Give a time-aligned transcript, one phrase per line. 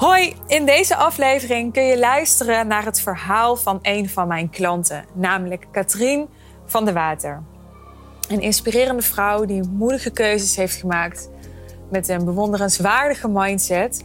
[0.00, 5.04] Hoi, in deze aflevering kun je luisteren naar het verhaal van een van mijn klanten,
[5.14, 6.28] namelijk Katrien
[6.66, 7.42] van de Water.
[8.28, 11.30] Een inspirerende vrouw die moedige keuzes heeft gemaakt
[11.90, 14.04] met een bewonderenswaardige mindset.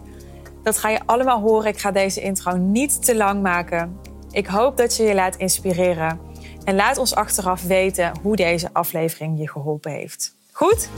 [0.64, 1.68] Dat ga je allemaal horen.
[1.68, 4.00] Ik ga deze intro niet te lang maken.
[4.32, 6.20] Ik hoop dat je je laat inspireren.
[6.64, 10.36] En laat ons achteraf weten hoe deze aflevering je geholpen heeft.
[10.52, 10.90] Goed?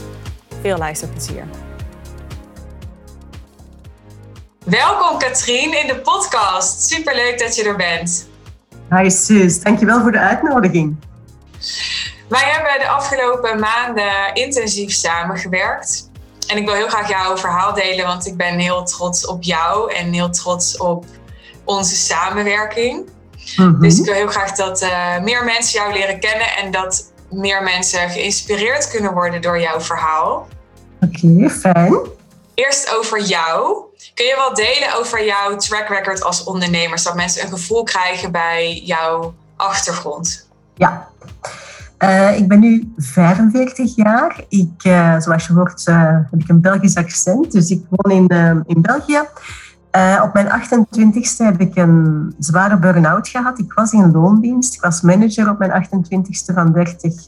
[0.60, 1.67] Veel luisterplezier.
[4.70, 6.90] Welkom Katrien in de podcast.
[6.90, 8.28] Superleuk dat je er bent.
[8.90, 10.96] Hi sis, dankjewel voor de uitnodiging.
[12.28, 16.10] Wij hebben de afgelopen maanden intensief samengewerkt.
[16.46, 19.94] En ik wil heel graag jouw verhaal delen, want ik ben heel trots op jou
[19.94, 21.04] en heel trots op
[21.64, 23.08] onze samenwerking.
[23.56, 23.80] Mhm.
[23.80, 27.62] Dus ik wil heel graag dat uh, meer mensen jou leren kennen en dat meer
[27.62, 30.48] mensen geïnspireerd kunnen worden door jouw verhaal.
[31.00, 32.16] Oké, fijn.
[32.64, 33.82] Eerst over jou.
[34.14, 38.32] Kun je wat delen over jouw track record als ondernemer, zodat mensen een gevoel krijgen
[38.32, 40.48] bij jouw achtergrond?
[40.74, 41.08] Ja,
[41.98, 44.44] uh, ik ben nu 45 jaar.
[44.48, 48.64] Ik, uh, zoals je hoort, uh, heb ik een Belgisch accent, dus ik woon in,
[48.66, 49.20] in België.
[50.22, 53.58] op mijn 28ste heb ik een zware burn-out gehad.
[53.58, 54.74] Ik was in loondienst.
[54.74, 57.24] Ik was manager op mijn 28ste van 30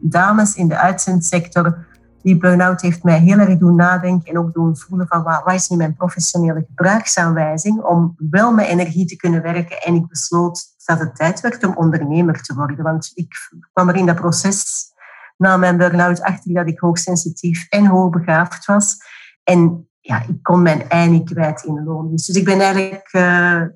[0.00, 1.86] dames in de uitzendsector
[2.22, 5.68] die burn-out heeft mij heel erg doen nadenken en ook doen voelen van wat, is
[5.68, 9.82] nu mijn professionele gebruiksaanwijzing om wel met energie te kunnen werken.
[9.82, 12.82] En ik besloot dat het tijd werd om ondernemer te worden.
[12.82, 13.34] Want ik
[13.72, 14.86] kwam er in dat proces
[15.36, 18.96] na mijn burn-out achter dat ik hoogsensitief en hoogbegaafd was.
[19.44, 22.10] En ja, ik kon mijn ei niet kwijt in loon.
[22.10, 23.22] Dus ik ben eigenlijk uh,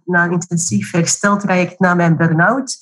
[0.05, 2.77] na een intensief hersteltraject na mijn burn-out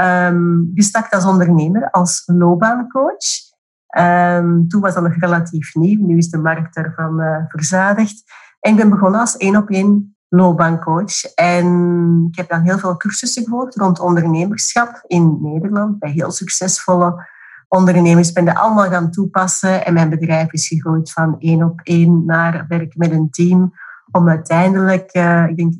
[0.00, 3.49] um, gestart als ondernemer, als loopbaancoach.
[3.98, 6.06] Um, toen was dat nog relatief nieuw.
[6.06, 8.22] Nu is de markt daarvan uh, verzadigd.
[8.60, 11.24] En ik ben begonnen als één op één loopbaancoach.
[11.34, 15.98] En ik heb dan heel veel cursussen gevolgd rond ondernemerschap in Nederland.
[15.98, 17.28] Bij heel succesvolle
[17.68, 18.32] ondernemers.
[18.32, 19.84] Ben dat allemaal gaan toepassen.
[19.84, 23.72] En mijn bedrijf is gegroeid van één op één naar werken met een team.
[24.10, 25.74] Om uiteindelijk, uh, ik denk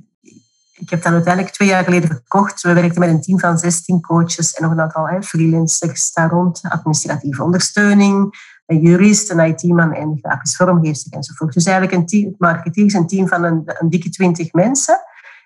[0.80, 2.62] ik heb dat uiteindelijk twee jaar geleden verkocht.
[2.62, 6.30] We werkten met een team van 16 coaches en nog een aantal hè, freelancers daar
[6.30, 6.60] rond.
[6.62, 8.34] Administratieve ondersteuning,
[8.66, 11.54] een jurist, een IT-man en grafisch vormgever enzovoort.
[11.54, 15.00] Dus eigenlijk een team, marketing is een team van een, een dikke 20 mensen.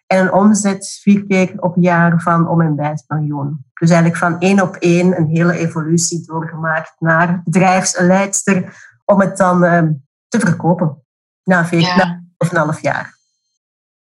[0.07, 3.65] En een omzet vier keer op jaar van om en bij het miljoen.
[3.75, 9.65] Dus eigenlijk van één op één een hele evolutie doorgemaakt naar bedrijfsleidster om het dan
[9.65, 9.83] uh,
[10.29, 11.03] te verkopen.
[11.45, 11.97] Na, vier, ja.
[11.97, 13.17] na een half jaar.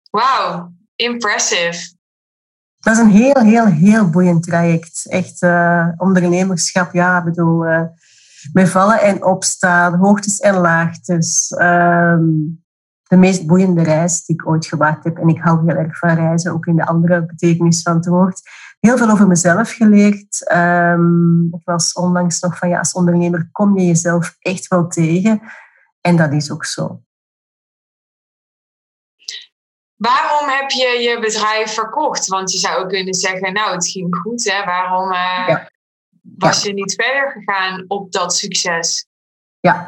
[0.10, 1.96] Wauw, Impressive.
[2.80, 5.10] Dat is een heel, heel, heel boeiend traject.
[5.10, 11.52] Echt uh, ondernemerschap, ja, ik bedoel, uh, vallen en opstaan, hoogtes en laagtes.
[11.52, 12.18] Uh,
[13.04, 15.18] de meest boeiende reis die ik ooit gemaakt heb.
[15.18, 18.42] En ik hou heel erg van reizen, ook in de andere betekenis van het woord.
[18.80, 20.52] Heel veel over mezelf geleerd.
[20.54, 25.42] Um, ik was onlangs nog van, ja, als ondernemer kom je jezelf echt wel tegen.
[26.02, 27.02] En dat is ook zo.
[29.98, 32.28] Waarom heb je je bedrijf verkocht?
[32.28, 34.66] Want je zou ook kunnen zeggen, nou, het ging goed, hè?
[34.66, 35.56] Waarom uh,
[36.38, 39.08] was je niet verder gegaan op dat succes?
[39.60, 39.88] Ja,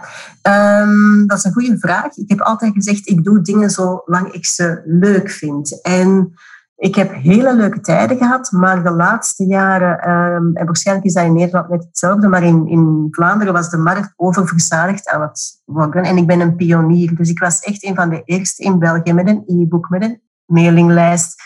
[0.81, 2.17] um, dat is een goede vraag.
[2.17, 5.81] Ik heb altijd gezegd, ik doe dingen zolang ik ze leuk vind.
[5.81, 6.33] En
[6.79, 11.25] ik heb hele leuke tijden gehad, maar de laatste jaren, um, en waarschijnlijk is dat
[11.25, 16.03] in Nederland net hetzelfde, maar in, in Vlaanderen was de markt oververzadigd aan het worden.
[16.03, 19.13] En ik ben een pionier, dus ik was echt een van de eerste in België
[19.13, 21.41] met een e-book, met een mailinglijst.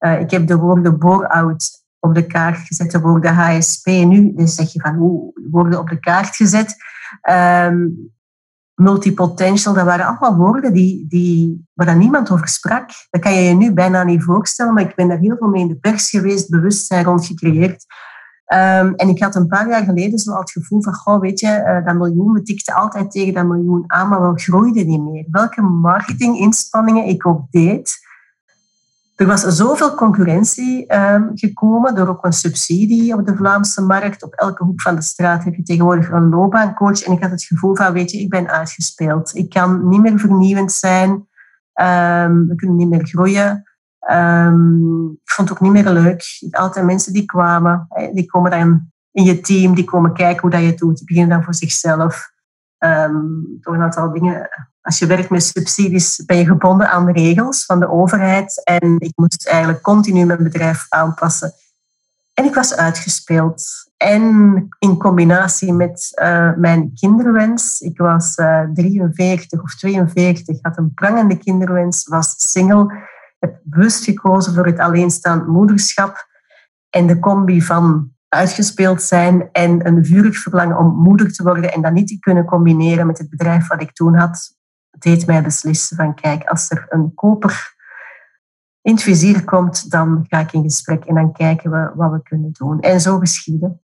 [0.00, 3.86] Uh, ik heb de woorden bore-out op de kaart gezet, de woorden HSP.
[3.86, 6.76] Nu dus zeg je van, hoe worden op de kaart gezet?
[7.30, 8.12] Um,
[8.78, 12.90] multipotential, dat waren allemaal woorden die, die, waar niemand over sprak.
[13.10, 15.62] Dat kan je je nu bijna niet voorstellen, maar ik ben daar heel veel mee
[15.62, 17.86] in de pers geweest, bewustzijn rond gecreëerd.
[18.52, 21.46] Um, en ik had een paar jaar geleden zo het gevoel van, goh, weet je,
[21.46, 25.26] uh, dat miljoen, we tikten altijd tegen dat miljoen aan, maar we groeiden niet meer.
[25.30, 27.98] Welke marketinginspanningen ik ook deed,
[29.18, 34.22] er was zoveel concurrentie um, gekomen door ook een subsidie op de Vlaamse markt.
[34.22, 37.02] Op elke hoek van de straat heb je tegenwoordig een loopbaancoach.
[37.02, 39.34] En ik had het gevoel van, weet je, ik ben uitgespeeld.
[39.34, 41.10] Ik kan niet meer vernieuwend zijn.
[41.10, 43.62] Um, we kunnen niet meer groeien.
[44.10, 46.24] Um, ik vond het ook niet meer leuk.
[46.50, 50.60] Altijd mensen die kwamen, die komen dan in je team, die komen kijken hoe dat
[50.60, 50.96] je het doet.
[50.96, 52.30] Die beginnen dan voor zichzelf.
[52.78, 54.50] Um, door een aantal dingen
[54.88, 58.64] als je werkt met subsidies, ben je gebonden aan de regels van de overheid.
[58.64, 61.52] En ik moest eigenlijk continu mijn bedrijf aanpassen.
[62.34, 63.64] En ik was uitgespeeld.
[63.96, 67.80] En in combinatie met uh, mijn kinderwens.
[67.80, 72.92] Ik was uh, 43 of 42, had een prangende kinderwens, was single.
[73.38, 76.26] Heb bewust gekozen voor het alleenstaand moederschap.
[76.90, 81.82] En de combi van uitgespeeld zijn en een vurig verlangen om moeder te worden en
[81.82, 84.56] dat niet te kunnen combineren met het bedrijf wat ik toen had,
[84.98, 87.76] deed mij beslissen van kijk, als er een koper
[88.82, 92.22] in het vizier komt, dan ga ik in gesprek en dan kijken we wat we
[92.22, 92.80] kunnen doen.
[92.80, 93.82] En zo geschieden.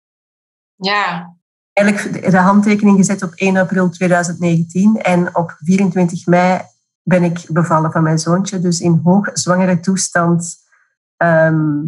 [0.74, 1.36] Ja.
[1.72, 6.60] Eigenlijk de handtekening gezet op 1 april 2019 en op 24 mei
[7.02, 8.60] ben ik bevallen van mijn zoontje.
[8.60, 10.56] Dus in hoogzwangere toestand
[11.16, 11.80] ehm,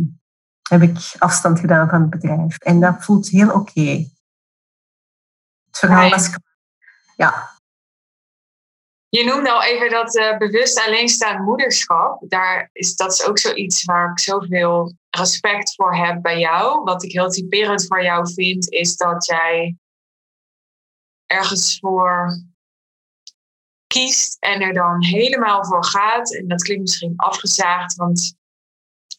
[0.70, 2.58] heb ik afstand gedaan van het bedrijf.
[2.58, 3.90] En dat voelt heel oké.
[5.66, 6.30] Het verhaal was...
[7.16, 7.50] Ja,
[9.10, 12.22] je noemde al even dat uh, bewust alleenstaand moederschap.
[12.28, 16.82] Daar is, dat is ook zoiets waar ik zoveel respect voor heb bij jou.
[16.82, 19.76] Wat ik heel typerend voor jou vind, is dat jij
[21.26, 22.38] ergens voor
[23.86, 26.34] kiest en er dan helemaal voor gaat.
[26.34, 28.34] En dat klinkt misschien afgezaagd, want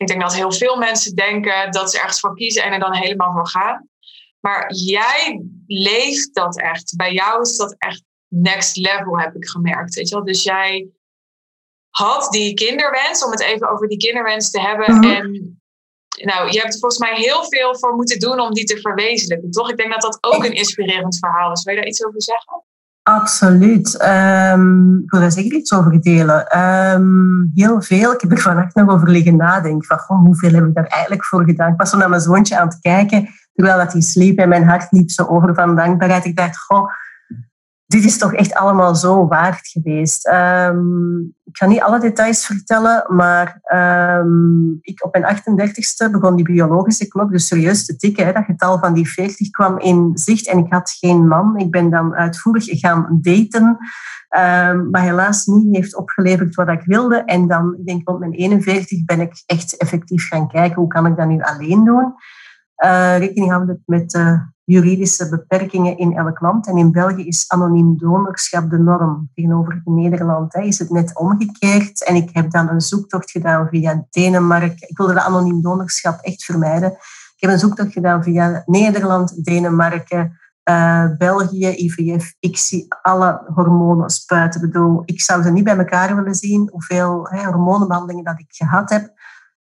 [0.01, 2.93] ik denk dat heel veel mensen denken dat ze ergens voor kiezen en er dan
[2.93, 3.89] helemaal voor gaan.
[4.39, 6.95] Maar jij leeft dat echt.
[6.95, 9.95] Bij jou is dat echt next level, heb ik gemerkt.
[9.95, 10.25] Weet je wel?
[10.25, 10.89] Dus jij
[11.89, 14.95] had die kinderwens, om het even over die kinderwens te hebben.
[14.95, 15.09] Mhm.
[15.09, 15.61] En
[16.11, 19.69] nou, je hebt volgens mij heel veel voor moeten doen om die te verwezenlijken, toch?
[19.69, 21.63] Ik denk dat dat ook een inspirerend verhaal is.
[21.63, 22.63] Wil je daar iets over zeggen?
[23.03, 24.03] Absoluut.
[24.03, 26.47] Um, ik wil daar zeker iets over delen.
[26.47, 28.13] Ehm, heel veel.
[28.13, 29.87] Ik heb er vannacht nog over liggen nadenken.
[29.87, 31.71] Van, goh, hoeveel heb ik daar eigenlijk voor gedaan?
[31.71, 34.67] Ik was zo naar mijn zoontje aan het kijken, terwijl dat hij sliep en mijn
[34.67, 36.25] hart liep zo over van dankbaarheid.
[36.25, 36.89] Ik dacht, goh,
[37.91, 40.27] dit is toch echt allemaal zo waard geweest.
[40.27, 46.45] Um, ik ga niet alle details vertellen, maar um, ik, op mijn 38ste begon die
[46.45, 48.33] biologische klok dus serieus te tikken.
[48.33, 51.57] Dat getal van die 40 kwam in zicht en ik had geen man.
[51.57, 57.23] Ik ben dan uitvoerig gaan daten, um, maar helaas niet heeft opgeleverd wat ik wilde.
[57.23, 61.05] En dan, ik denk rond mijn 41, ben ik echt effectief gaan kijken hoe kan
[61.05, 62.13] ik dat nu alleen doen.
[62.83, 66.67] Uh, rekening houden met uh, juridische beperkingen in elk land.
[66.67, 69.29] En in België is anoniem donorschap de norm.
[69.33, 72.05] Tegenover Nederland hè, is het net omgekeerd.
[72.05, 74.89] En ik heb dan een zoektocht gedaan via Denemarken.
[74.89, 76.91] Ik wilde de anoniem donorschap echt vermijden.
[77.35, 82.33] Ik heb een zoektocht gedaan via Nederland, Denemarken, uh, België, IVF.
[82.39, 84.61] Ik zie alle hormonen spuiten.
[84.61, 88.45] Ik bedoel, ik zou ze niet bij elkaar willen zien, hoeveel hè, hormonenbehandelingen dat ik
[88.47, 89.13] gehad heb.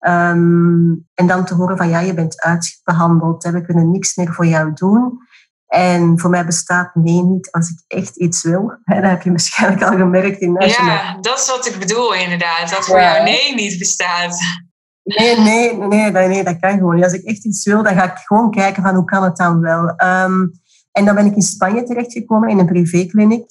[0.06, 4.46] Um, en dan te horen van ja, je bent uitbehandeld, we kunnen niks meer voor
[4.46, 5.18] jou doen.
[5.66, 8.72] En voor mij bestaat nee niet als ik echt iets wil.
[8.84, 10.94] Hè, dat heb je waarschijnlijk al gemerkt in National.
[10.94, 12.70] Ja, dat is wat ik bedoel inderdaad.
[12.70, 14.38] Dat voor jou nee niet bestaat.
[15.02, 17.04] Nee, nee, nee, nee, nee, dat kan gewoon niet.
[17.04, 19.60] Als ik echt iets wil, dan ga ik gewoon kijken van hoe kan het dan
[19.60, 19.88] wel.
[19.88, 20.52] Um,
[20.92, 23.50] en dan ben ik in Spanje terechtgekomen in een privékliniek.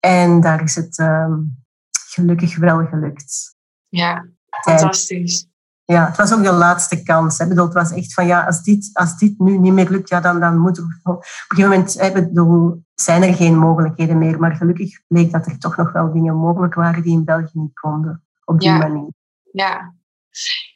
[0.00, 1.64] En daar is het um,
[2.08, 3.56] gelukkig wel gelukt.
[3.88, 4.26] Ja,
[4.64, 5.46] fantastisch.
[5.92, 7.38] Ja, het was ook de laatste kans.
[7.38, 7.46] Hè.
[7.46, 10.20] Bedoel, het was echt van, ja, als dit, als dit nu niet meer lukt, ja,
[10.20, 11.10] dan, dan moeten we...
[11.10, 14.38] Op een gegeven moment hè, bedoel, zijn er geen mogelijkheden meer.
[14.38, 17.80] Maar gelukkig bleek dat er toch nog wel dingen mogelijk waren die in België niet
[17.80, 18.24] konden.
[18.44, 19.10] Op die manier.
[19.52, 19.94] Ja.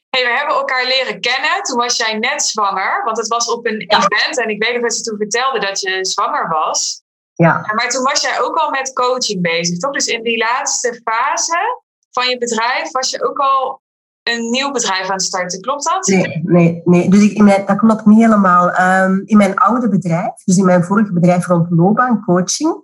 [0.08, 1.62] Hey, we hebben elkaar leren kennen.
[1.62, 3.04] Toen was jij net zwanger.
[3.04, 4.38] Want het was op een event.
[4.38, 7.02] En ik weet nog dat ze toen vertelde dat je zwanger was.
[7.32, 7.72] Ja.
[7.74, 9.92] Maar toen was jij ook al met coaching bezig, toch?
[9.92, 13.84] Dus in die laatste fase van je bedrijf was je ook al
[14.32, 15.60] een nieuw bedrijf aan starten.
[15.60, 16.06] Klopt dat?
[16.06, 17.10] Nee, nee, nee.
[17.10, 18.80] Dus ik, in mijn, dat klopt niet helemaal.
[18.80, 22.74] Um, in mijn oude bedrijf, dus in mijn vorige bedrijf rond loopbaancoaching,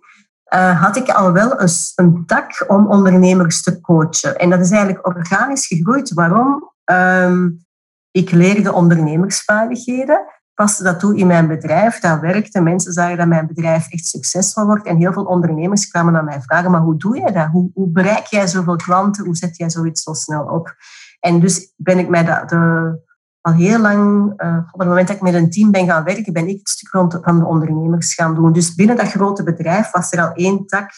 [0.55, 4.39] uh, had ik al wel een, een, tak om ondernemers te coachen.
[4.39, 6.13] En dat is eigenlijk organisch gegroeid.
[6.13, 6.73] Waarom?
[6.93, 7.65] Um,
[8.11, 10.21] ik leerde ondernemersvaardigheden,
[10.55, 12.61] paste dat toe in mijn bedrijf, dat werkte.
[12.61, 14.87] Mensen zagen dat mijn bedrijf echt succesvol wordt.
[14.87, 17.47] En heel veel ondernemers kwamen naar mij vragen, maar hoe doe je dat?
[17.47, 19.25] Hoe, hoe bereik jij zoveel klanten?
[19.25, 20.75] Hoe zet jij zoiets zo snel op?
[21.23, 23.01] En dus ben ik mij de,
[23.41, 26.33] al heel lang, uh, op het moment dat ik met een team ben gaan werken,
[26.33, 28.53] ben ik het stuk rond van de ondernemers gaan doen.
[28.53, 30.91] Dus binnen dat grote bedrijf was er al één tak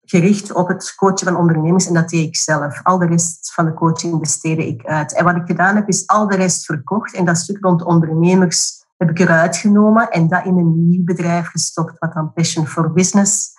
[0.00, 2.80] gericht op het coachen van ondernemers en dat deed ik zelf.
[2.82, 5.14] Al de rest van de coaching besteedde ik uit.
[5.14, 8.84] En wat ik gedaan heb, is al de rest verkocht en dat stuk rond ondernemers
[8.96, 12.92] heb ik eruit genomen en dat in een nieuw bedrijf gestopt, wat dan Passion for
[12.92, 13.56] Business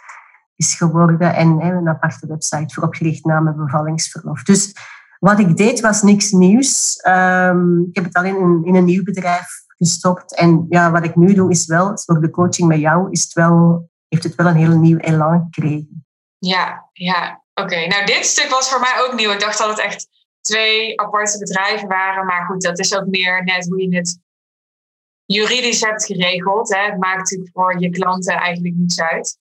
[0.55, 4.43] is geworden en een aparte website voor opgericht na mijn bevallingsverlof.
[4.43, 4.75] Dus
[5.19, 6.99] wat ik deed was niks nieuws.
[7.07, 10.35] Um, ik heb het alleen in, in, een nieuw bedrijf gestopt.
[10.35, 13.33] En ja, wat ik nu doe is wel, door de coaching met jou, is het
[13.33, 16.05] wel, heeft het wel een heel nieuw elan gekregen.
[16.37, 17.43] Ja, ja.
[17.53, 19.31] Oké, nou dit stuk was voor mij ook nieuw.
[19.31, 20.07] Ik dacht dat het echt
[20.41, 22.25] twee aparte bedrijven waren.
[22.25, 24.19] Maar goed, dat is ook meer net hoe je het
[25.25, 26.73] juridisch hebt geregeld.
[26.73, 26.81] Hè?
[26.81, 29.37] Het maakt natuurlijk voor je klanten eigenlijk niets uit.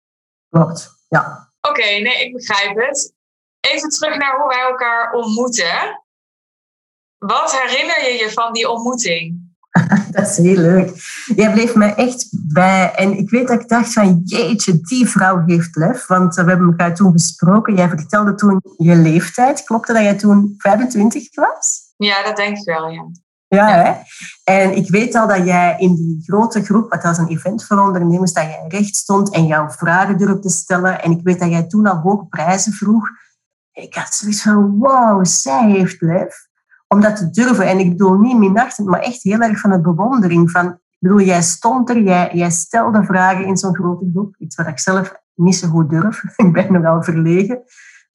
[0.50, 1.52] Klopt, ja.
[1.62, 3.14] Oké, nee, ik begrijp het.
[3.72, 6.04] Even terug naar hoe wij elkaar ontmoeten.
[7.18, 9.46] Wat herinner je je van die ontmoeting?
[10.12, 10.92] dat is heel leuk.
[11.36, 12.92] Jij bleef me echt bij.
[12.96, 16.08] En ik weet dat ik dacht van, jeetje, die vrouw heeft lef.
[16.08, 17.76] Want we hebben elkaar toen gesproken.
[17.76, 19.64] Jij vertelde toen je leeftijd.
[19.64, 21.94] Klopte dat jij toen 25 was?
[21.98, 23.10] Ja, dat denk ik wel, ja.
[23.50, 23.94] Ja, Hè?
[24.44, 27.80] en ik weet al dat jij in die grote groep, wat als een event voor
[27.80, 31.02] ondernemers, dat jij recht stond en jouw vragen durfde stellen.
[31.02, 33.10] En ik weet dat jij toen al hoge prijzen vroeg.
[33.78, 36.48] Ik had zoiets van, wow, zij heeft lef
[36.88, 37.68] om dat te durven.
[37.68, 40.52] En ik bedoel niet minachtend, maar echt heel erg van de bewondering.
[40.52, 44.36] Van, ik bedoel, jij stond er, jij, jij stelde vragen in zo'n grote groep.
[44.38, 46.24] Iets wat ik zelf niet zo goed durf.
[46.36, 47.56] ik ben nogal verlegen.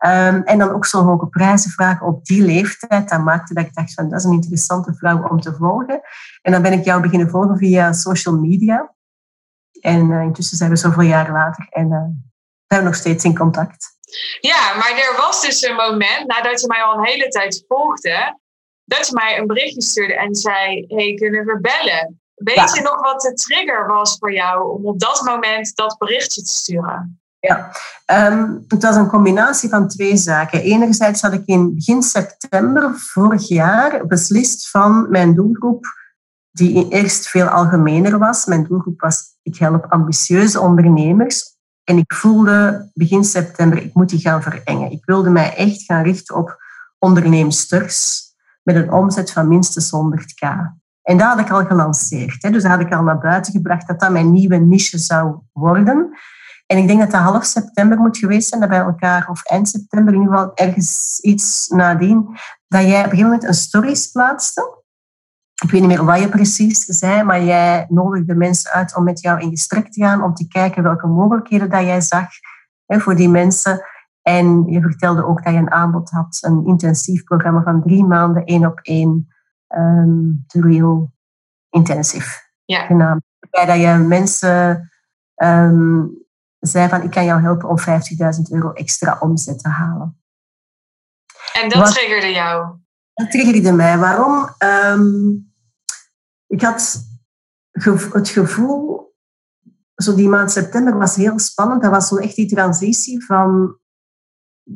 [0.05, 3.09] Um, en dan ook zo'n hoge prijzen vragen op die leeftijd.
[3.09, 6.01] Dat maakte dat ik dacht van, dat is een interessante vrouw om te volgen.
[6.43, 8.95] En dan ben ik jou beginnen volgen via social media.
[9.81, 11.99] En uh, intussen zijn we zoveel jaar later en uh,
[12.67, 14.01] zijn we nog steeds in contact.
[14.41, 18.39] Ja, maar er was dus een moment, nadat je mij al een hele tijd volgde,
[18.85, 22.21] dat je mij een berichtje stuurde en zei: Hey, kunnen we bellen?
[22.35, 26.43] Weet je nog wat de trigger was voor jou om op dat moment dat berichtje
[26.43, 27.21] te sturen?
[27.39, 27.73] Ja,
[28.31, 30.61] um, het was een combinatie van twee zaken.
[30.61, 35.87] Enerzijds had ik in begin september vorig jaar beslist van mijn doelgroep,
[36.51, 38.45] die eerst veel algemener was.
[38.45, 41.52] Mijn doelgroep was, ik help ambitieuze ondernemers.
[41.85, 44.91] En ik voelde begin september, ik moet die gaan verengen.
[44.91, 46.63] Ik wilde mij echt gaan richten op
[46.99, 48.23] onderneemsters
[48.63, 50.49] met een omzet van minstens 100k.
[51.03, 52.43] En dat had ik al gelanceerd.
[52.43, 52.51] Hè.
[52.51, 56.19] Dus dat had ik al naar buiten gebracht dat dat mijn nieuwe niche zou worden.
[56.67, 59.69] En ik denk dat dat half september moet geweest zijn, dat bij elkaar, of eind
[59.69, 62.37] september, in ieder geval ergens iets nadien,
[62.69, 64.82] dat jij op een gegeven moment een stories plaatste.
[65.63, 69.21] Ik weet niet meer wat je precies zei, maar jij nodigde mensen uit om met
[69.21, 72.27] jou in gesprek te gaan, om te kijken welke mogelijkheden dat jij zag
[72.87, 73.85] hè, voor die mensen.
[74.23, 78.45] En je vertelde ook dat je een aanbod had, een intensief programma van drie maanden,
[78.45, 79.29] één op één,
[79.69, 81.13] um, The Real
[81.71, 82.85] Intensive ja.
[82.85, 83.23] genaamd.
[83.39, 84.91] Waarbij dat je mensen
[85.37, 86.11] um,
[86.59, 87.85] zei van, ik kan jou helpen om 50.000
[88.51, 90.23] euro extra omzet te halen.
[91.53, 92.77] En dat Wat, triggerde jou?
[93.15, 93.99] Dat triggerde mij.
[93.99, 94.49] Waarom?
[94.59, 95.52] Um,
[96.53, 97.05] ik had
[98.11, 99.13] het gevoel,
[99.95, 101.83] zo die maand september was heel spannend.
[101.83, 103.77] Dat was zo echt die transitie van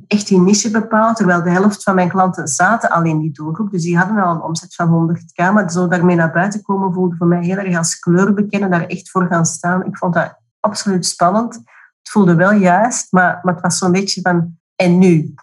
[0.07, 3.71] echt die niche bepaald, terwijl de helft van mijn klanten zaten al in die doelgroep.
[3.71, 5.53] Dus die hadden al een omzet van 100k.
[5.53, 8.87] Maar zo daarmee naar buiten komen voelde voor mij heel erg als kleur bekennen, daar
[8.87, 9.85] echt voor gaan staan.
[9.85, 11.55] Ik vond dat absoluut spannend.
[11.55, 15.35] Het voelde wel juist, maar, maar het was zo'n beetje van, en nu?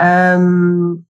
[0.00, 1.06] Um,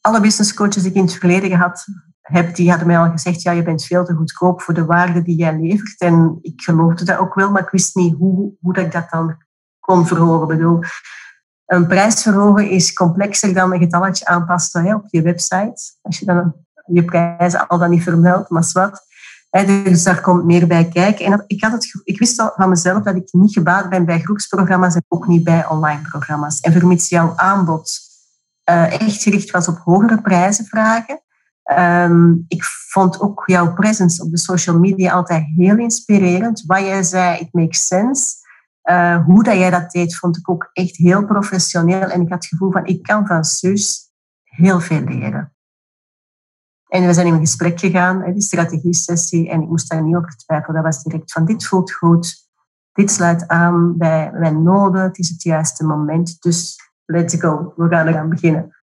[0.00, 1.86] alle business coaches die ik in het verleden gehad
[2.32, 5.22] heb, die hadden mij al gezegd, ja, je bent veel te goedkoop voor de waarde
[5.22, 6.00] die jij levert.
[6.00, 9.10] En ik geloofde dat ook wel, maar ik wist niet hoe, hoe dat ik dat
[9.10, 9.36] dan
[9.80, 10.42] kon verhogen.
[10.42, 10.80] Ik bedoel,
[11.66, 15.80] een prijs verhogen is complexer dan een getalletje aanpassen op je website.
[16.02, 16.54] Als je dan
[16.86, 19.06] je prijzen al dan niet vermeldt, maar wat.
[19.66, 21.24] Dus daar komt meer bij kijken.
[21.24, 24.20] En ik, had het, ik wist al van mezelf dat ik niet gebaat ben bij
[24.20, 26.60] groepsprogramma's en ook niet bij online programma's.
[26.60, 27.98] En vermits jouw aanbod
[28.70, 31.20] uh, echt gericht was op hogere prijzen vragen.
[31.76, 36.62] Um, ik vond ook jouw presence op de social media altijd heel inspirerend.
[36.66, 38.34] Wat jij zei, it makes sense.
[38.90, 42.08] Uh, hoe dat jij dat deed, vond ik ook echt heel professioneel.
[42.08, 44.10] En ik had het gevoel van, ik kan van Suus
[44.44, 45.52] heel veel leren.
[46.88, 50.36] En we zijn in een gesprek gegaan, die strategie-sessie, en ik moest daar niet over
[50.36, 50.82] twijfelen.
[50.82, 52.48] Dat was direct van, dit voelt goed,
[52.92, 56.36] dit sluit aan bij mijn noden, het is het juiste moment.
[56.40, 58.77] Dus let's go, we gaan eraan beginnen.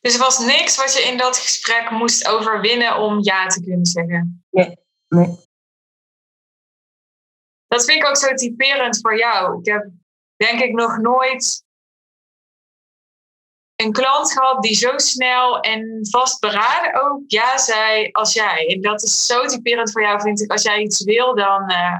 [0.00, 3.86] Dus er was niks wat je in dat gesprek moest overwinnen om ja te kunnen
[3.86, 4.44] zeggen?
[4.50, 4.76] Nee,
[5.08, 5.48] nee.
[7.66, 9.58] Dat vind ik ook zo typerend voor jou.
[9.58, 9.88] Ik heb
[10.36, 11.64] denk ik nog nooit
[13.76, 18.66] een klant gehad die zo snel en vastberaden ook ja zei als jij.
[18.66, 20.50] En dat is zo typerend voor jou, vind ik.
[20.50, 21.98] Als jij iets wil, dan, uh,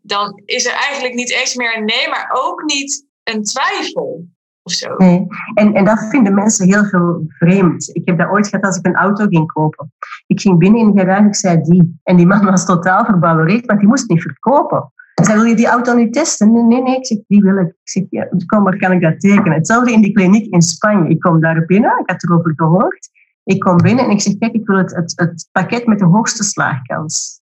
[0.00, 4.28] dan is er eigenlijk niet eens meer een nee, maar ook niet een twijfel.
[4.66, 4.94] Of zo.
[4.96, 5.26] Nee.
[5.54, 7.90] En, en dat vinden mensen heel veel vreemd.
[7.92, 9.92] Ik heb dat ooit gehad als ik een auto ging kopen.
[10.26, 12.00] Ik ging binnen in de garage, ik zei die.
[12.02, 14.92] En die man was totaal verbouwereerd, want die moest niet verkopen.
[15.14, 16.52] Hij zei, wil je die auto nu testen?
[16.52, 16.96] Nee, nee, nee.
[16.96, 17.66] Ik zeg, die wil ik.
[17.66, 19.52] Ik zeg, ja, kom maar, kan ik dat tekenen?
[19.52, 21.08] Hetzelfde in die kliniek in Spanje.
[21.08, 23.08] Ik kom daar binnen, ik had erover gehoord.
[23.44, 26.04] Ik kom binnen en ik zeg, kijk, ik wil het, het, het pakket met de
[26.04, 27.40] hoogste slaagkans.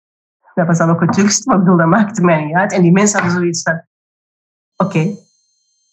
[0.54, 2.72] Dat was dan ook het duurste, maar ik bedoel, dat maakte mij niet uit.
[2.72, 3.82] En die mensen hadden zoiets van,
[4.76, 5.10] oké.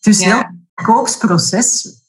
[0.01, 0.35] Dus ja.
[0.35, 1.99] heel koopsproces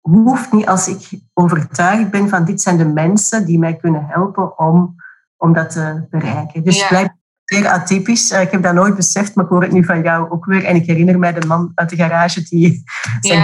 [0.00, 4.58] hoeft niet als ik overtuigd ben van dit zijn de mensen die mij kunnen helpen
[4.58, 5.00] om
[5.42, 6.64] om dat te bereiken.
[6.64, 6.88] Dus ja.
[6.88, 7.10] blijft
[7.44, 8.30] zeer atypisch.
[8.30, 10.64] ik heb dat nooit beseft, maar ik hoor het nu van jou ook weer.
[10.64, 12.82] En ik herinner mij de man uit de garage die
[13.20, 13.38] zijn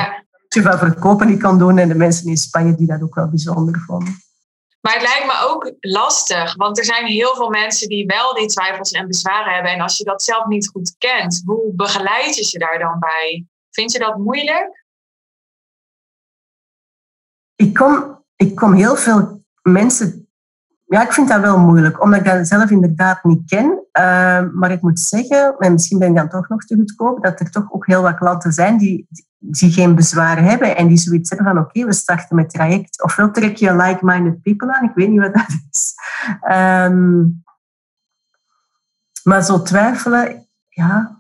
[0.48, 0.62] ja.
[0.62, 3.80] van verkopen niet kan doen en de mensen in Spanje die dat ook wel bijzonder
[3.86, 4.16] vonden.
[4.80, 8.46] Maar het lijkt me ook lastig, want er zijn heel veel mensen die wel die
[8.46, 9.72] twijfels en bezwaren hebben.
[9.72, 13.46] En als je dat zelf niet goed kent, hoe begeleid je ze daar dan bij?
[13.78, 14.84] Vind je dat moeilijk?
[17.54, 20.28] Ik kom, ik kom heel veel mensen.
[20.84, 23.64] Ja, ik vind dat wel moeilijk, omdat ik dat zelf inderdaad niet ken.
[23.66, 27.40] Uh, maar ik moet zeggen, en misschien ben ik dan toch nog te goedkoop, dat
[27.40, 29.06] er toch ook heel wat klanten zijn die,
[29.38, 33.02] die geen bezwaar hebben en die zoiets hebben van oké, we starten met traject.
[33.02, 35.94] Ofwel trek je like-minded people aan, ik weet niet wat dat is.
[36.50, 37.42] Um,
[39.22, 41.17] maar zo twijfelen, ja.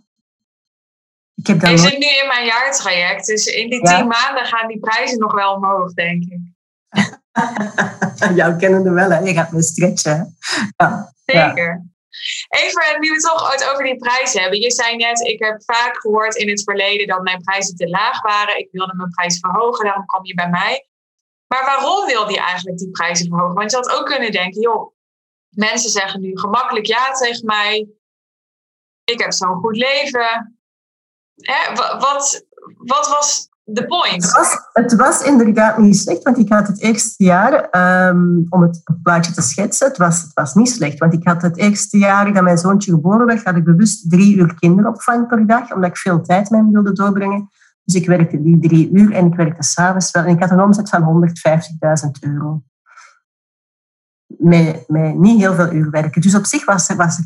[1.38, 4.78] Ik heb ik zit nu in mijn jaartraject, dus in die tien maanden gaan die
[4.78, 6.40] prijzen nog wel omhoog, denk ik.
[8.38, 9.18] Jou kennen er wel, hè?
[9.18, 10.36] Je gaat me stretchen.
[10.76, 11.12] Ja.
[11.24, 11.86] Zeker.
[12.48, 14.60] Even nu we het toch over die prijzen hebben.
[14.60, 18.22] Je zei net, ik heb vaak gehoord in het verleden dat mijn prijzen te laag
[18.22, 18.58] waren.
[18.58, 20.88] Ik wilde mijn prijs verhogen, daarom kwam je bij mij.
[21.46, 23.54] Maar waarom wilde je eigenlijk die prijzen verhogen?
[23.54, 24.94] Want je had ook kunnen denken, joh,
[25.48, 27.88] mensen zeggen nu gemakkelijk ja tegen mij.
[29.04, 30.57] Ik heb zo'n goed leven.
[31.40, 32.44] Hè, wat,
[32.76, 34.22] wat was de point.
[34.22, 37.68] Het was, het was, inderdaad niet slecht, want ik had het eerste jaar,
[38.08, 40.98] um, om het plaatje te schetsen, het was, het was niet slecht.
[40.98, 44.36] Want ik had het eerste jaar dat mijn zoontje geboren werd, had ik bewust drie
[44.36, 47.48] uur kinderopvang per dag, omdat ik veel tijd met hem wilde doorbrengen.
[47.84, 50.24] Dus ik werkte die drie uur en ik werkte s'avonds wel.
[50.24, 51.30] En ik had een omzet van
[52.04, 52.62] 150.000 euro.
[54.26, 56.20] Met, met niet heel veel uur werken.
[56.20, 57.20] Dus op zich was, was,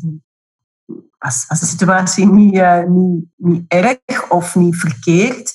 [1.23, 5.53] was, was de situatie niet, uh, niet, niet erg of niet verkeerd.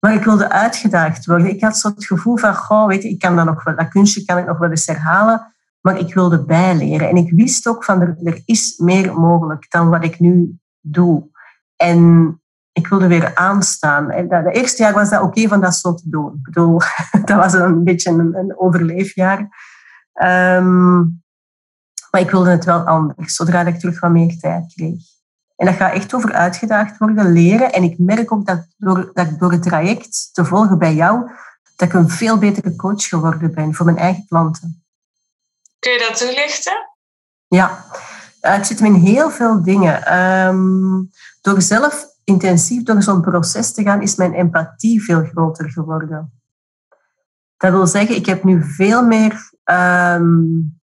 [0.00, 1.48] Maar ik wilde uitgedaagd worden.
[1.48, 3.88] Ik had zo het gevoel van, goh, weet je, ik kan dat nog wel, dat
[3.88, 5.52] kunstje kan ik nog wel eens herhalen.
[5.80, 7.08] Maar ik wilde bijleren.
[7.08, 11.28] En ik wist ook van, er, er is meer mogelijk dan wat ik nu doe.
[11.76, 12.40] En
[12.72, 14.10] ik wilde weer aanstaan.
[14.10, 16.34] En dat, eerste jaar was dat oké van dat zo te doen.
[16.34, 16.80] Ik bedoel,
[17.24, 19.48] dat was een beetje een, overleefjaar.
[20.22, 21.22] Um,
[22.10, 25.00] maar ik wilde het wel anders, zodra ik terug wat meer tijd kreeg.
[25.56, 27.72] En dat gaat echt over uitgedaagd worden, leren.
[27.72, 31.30] En ik merk ook dat, door, dat ik door het traject te volgen bij jou,
[31.76, 34.82] dat ik een veel betere coach geworden ben voor mijn eigen klanten.
[35.78, 36.88] Kun je dat toelichten?
[37.48, 37.84] Ja,
[38.40, 40.14] ik zit in heel veel dingen.
[40.18, 46.40] Um, door zelf intensief door zo'n proces te gaan, is mijn empathie veel groter geworden.
[47.56, 50.77] Dat wil zeggen, ik heb nu veel meer, um,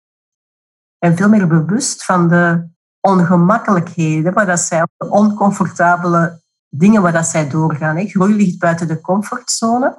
[1.02, 2.68] ben veel meer bewust van de
[3.00, 7.96] ongemakkelijkheden, waar dat zij, oncomfortabele dingen waar dat zij doorgaan.
[7.96, 8.04] Hè.
[8.06, 9.96] Groei ligt buiten de comfortzone.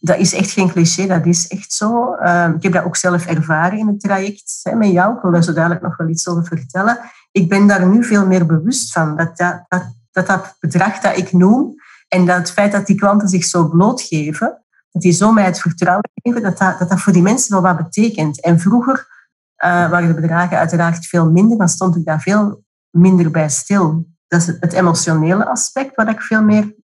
[0.00, 2.14] Dat is echt geen cliché, dat is echt zo.
[2.14, 5.16] Ehm, ik heb dat ook zelf ervaren in het traject hè, met jou.
[5.16, 6.98] Ik wil daar zo dadelijk nog wel iets over vertellen.
[7.32, 9.16] Ik ben daar nu veel meer bewust van.
[9.16, 11.74] Dat dat, dat, dat, dat bedrag dat ik noem
[12.08, 15.60] en dat het feit dat die klanten zich zo blootgeven, dat die zo mij het
[15.60, 18.40] vertrouwen geven, dat dat, dat, dat voor die mensen wel wat betekent.
[18.40, 19.16] En vroeger
[19.64, 24.08] uh, waren de bedragen uiteraard veel minder, dan stond ik daar veel minder bij stil.
[24.26, 26.74] Dat is het emotionele aspect waar ik veel meer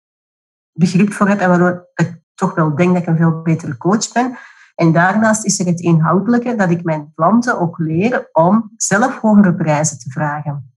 [0.73, 4.13] begrip voor heb en waardoor ik toch wel denk dat ik een veel betere coach
[4.13, 4.39] ben.
[4.75, 9.55] En daarnaast is er het inhoudelijke dat ik mijn klanten ook leer om zelf hogere
[9.55, 10.73] prijzen te vragen.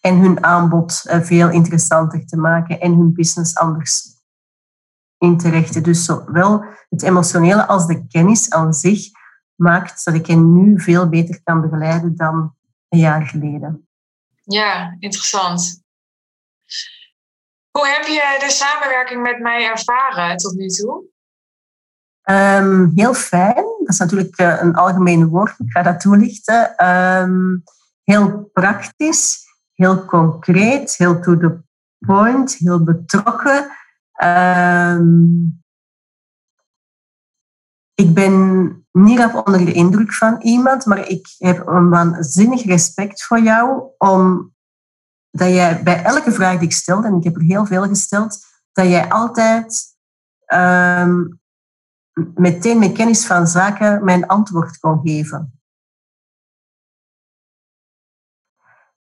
[0.00, 4.18] En hun aanbod eh, veel interessanter te maken en hun business anders
[5.18, 5.82] in te richten.
[5.82, 9.19] Dus zowel het emotionele als de kennis aan zich
[9.60, 12.56] maakt dat ik hen nu veel beter kan begeleiden dan
[12.88, 13.88] een jaar geleden.
[14.42, 15.82] Ja, interessant.
[17.70, 21.04] Hoe heb je de samenwerking met mij ervaren tot nu toe?
[22.24, 23.54] Um, heel fijn.
[23.54, 25.58] Dat is natuurlijk uh, een algemeen woord.
[25.58, 26.86] Ik ga dat toelichten.
[26.86, 27.62] Um,
[28.04, 29.38] heel praktisch,
[29.72, 31.62] heel concreet, heel to the
[31.98, 33.70] point, heel betrokken.
[34.24, 35.62] Um,
[37.94, 43.22] ik ben niet op onder de indruk van iemand, maar ik heb een waanzinnig respect
[43.22, 47.66] voor jou, omdat jij bij elke vraag die ik stel, en ik heb er heel
[47.66, 48.38] veel gesteld,
[48.72, 49.84] dat jij altijd
[50.54, 51.40] um,
[52.34, 55.60] meteen met kennis van zaken mijn antwoord kon geven.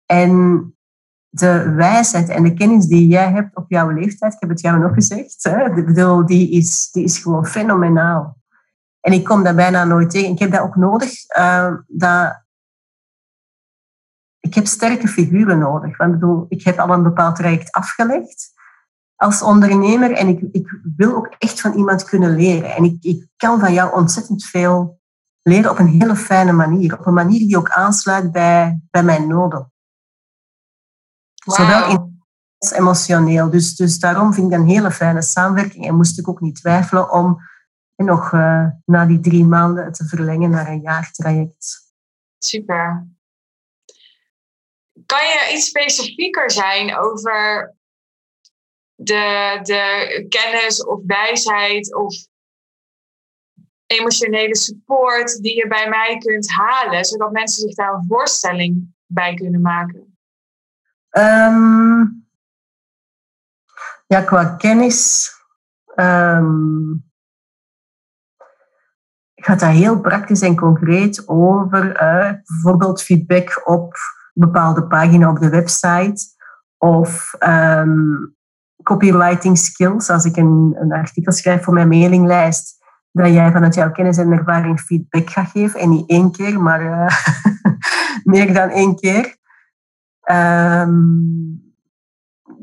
[0.05, 0.65] En
[1.29, 4.79] de wijsheid en de kennis die jij hebt op jouw leeftijd, ik heb het jou
[4.79, 8.40] nog gezegd, hè, die, is, die is gewoon fenomenaal.
[9.01, 10.31] En ik kom dat bijna nooit tegen.
[10.31, 11.11] Ik heb dat ook nodig.
[11.37, 12.41] Uh, dat
[14.39, 15.97] ik heb sterke figuren nodig.
[15.97, 18.51] Want ik, bedoel, ik heb al een bepaald traject afgelegd
[19.15, 20.11] als ondernemer.
[20.11, 22.75] En ik, ik wil ook echt van iemand kunnen leren.
[22.75, 24.99] En ik, ik kan van jou ontzettend veel
[25.41, 26.99] leren op een hele fijne manier.
[26.99, 29.71] Op een manier die ook aansluit bij, bij mijn noden.
[31.45, 31.55] Wow.
[31.55, 32.09] Zowel
[32.57, 33.49] als emotioneel.
[33.49, 35.87] Dus, dus daarom vind ik een hele fijne samenwerking.
[35.87, 37.39] En moest ik ook niet twijfelen om
[37.95, 41.93] nog uh, na die drie maanden te verlengen naar een jaartraject.
[42.38, 43.08] Super.
[45.06, 47.75] Kan je iets specifieker zijn over
[48.95, 52.15] de, de kennis of wijsheid of
[53.86, 59.34] emotionele support die je bij mij kunt halen, zodat mensen zich daar een voorstelling bij
[59.34, 60.17] kunnen maken?
[61.10, 62.04] Ehm,
[64.08, 65.32] ja, qua kennis
[65.95, 67.11] um,
[69.45, 73.93] gaat dat heel praktisch en concreet over uh, bijvoorbeeld feedback op
[74.34, 76.23] een bepaalde pagina op de website
[76.77, 78.36] of um,
[78.84, 80.10] copywriting skills.
[80.10, 82.80] Als ik een, een artikel schrijf voor mijn mailinglijst,
[83.12, 85.80] dat jij vanuit jouw kennis en ervaring feedback gaat geven.
[85.80, 87.08] En niet één keer, maar uh,
[88.34, 89.36] meer dan één keer.
[90.32, 91.61] Um,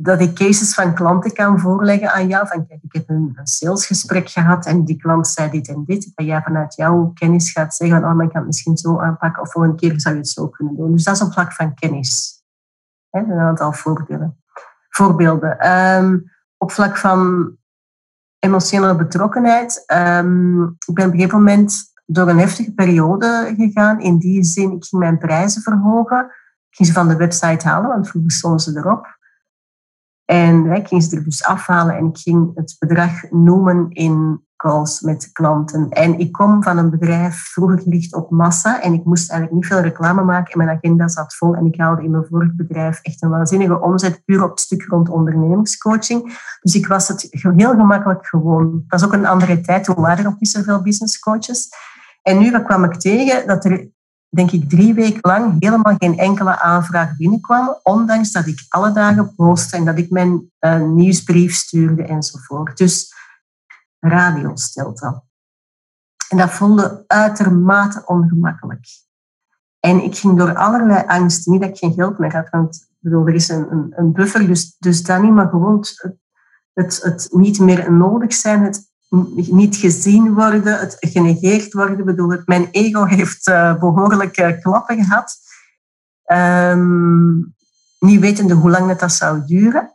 [0.00, 2.46] dat ik cases van klanten kan voorleggen aan jou.
[2.46, 6.12] Van kijk, ik heb een, salesgesprek gehad en die klant zei dit en dit.
[6.14, 9.42] Dat jij vanuit jouw kennis gaat zeggen, oh, maar ik kan het misschien zo aanpakken
[9.42, 10.92] of een keer zou je het zo kunnen doen.
[10.92, 12.42] Dus dat is op vlak van kennis.
[13.10, 14.36] een aantal voorbeelden.
[14.88, 15.70] voorbeelden.
[15.70, 17.52] Um, op vlak van
[18.38, 19.84] emotionele betrokkenheid.
[19.92, 21.74] Um, ik ben op een gegeven moment
[22.06, 24.00] door een heftige periode gegaan.
[24.00, 26.24] In die zin, ik ging mijn prijzen verhogen.
[26.70, 29.17] Ik ging ze van de website halen, want vroeger stonden ze erop.
[30.30, 35.00] En ik ging ze er dus afhalen en ik ging het bedrag noemen in calls
[35.00, 35.88] met klanten.
[35.88, 39.70] En ik kom van een bedrijf vroeger gericht op massa en ik moest eigenlijk niet
[39.72, 43.00] veel reclame maken en mijn agenda zat vol en ik haalde in mijn vorig bedrijf
[43.02, 46.38] echt een waanzinnige omzet puur op het stuk rond ondernemingscoaching.
[46.60, 48.72] Dus ik was het heel gemakkelijk gewoon.
[48.72, 51.68] Het was ook een andere tijd, toen waren er nog niet zoveel business coaches.
[52.22, 53.88] En nu kwam ik tegen dat er
[54.28, 59.34] denk ik, drie weken lang helemaal geen enkele aanvraag binnenkwam, ondanks dat ik alle dagen
[59.34, 62.76] postte en dat ik mijn uh, nieuwsbrief stuurde enzovoort.
[62.76, 63.14] Dus
[64.00, 65.22] radiostilte.
[66.28, 68.86] En dat voelde uitermate ongemakkelijk.
[69.80, 73.26] En ik ging door allerlei angsten, niet dat ik geen geld meer had, want bedoel,
[73.26, 76.18] er is een, een, een buffer, dus, dus dat niet, maar gewoon het,
[76.72, 78.87] het, het niet meer nodig zijn, het
[79.32, 82.04] niet gezien worden, het genegeerd worden.
[82.04, 83.44] bedoel, ik, mijn ego heeft
[83.80, 85.36] behoorlijk uh, klappen gehad.
[86.72, 87.54] Um,
[87.98, 89.92] niet wetende hoe lang het dat zou duren.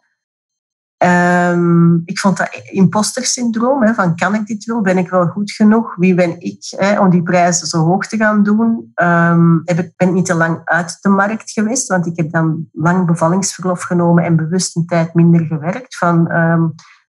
[1.04, 4.82] Um, ik vond dat imposter syndroom, hè, van kan ik dit wel?
[4.82, 5.96] Ben ik wel goed genoeg?
[5.96, 8.92] Wie ben ik hè, om die prijzen zo hoog te gaan doen?
[8.96, 12.68] Um, heb ik ben niet te lang uit de markt geweest, want ik heb dan
[12.72, 15.98] lang bevallingsverlof genomen en bewust een tijd minder gewerkt.
[15.98, 16.32] Van,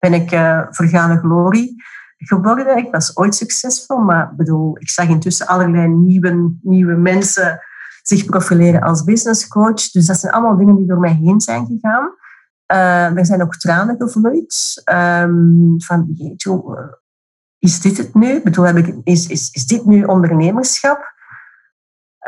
[0.10, 1.84] ben ik uh, vergane glorie
[2.18, 2.78] geworden.
[2.78, 7.60] Ik was ooit succesvol, maar bedoel, ik zag intussen allerlei nieuwe, nieuwe mensen
[8.02, 9.92] zich profileren als business coach.
[9.92, 12.14] Dus dat zijn allemaal dingen die door mij heen zijn gegaan.
[12.72, 14.82] Uh, er zijn ook tranen gevloeid.
[14.92, 17.00] Um, van, jeetje,
[17.60, 18.28] is dit het nu?
[18.28, 21.14] Ik bedoel, heb ik, is, is, is dit nu ondernemerschap?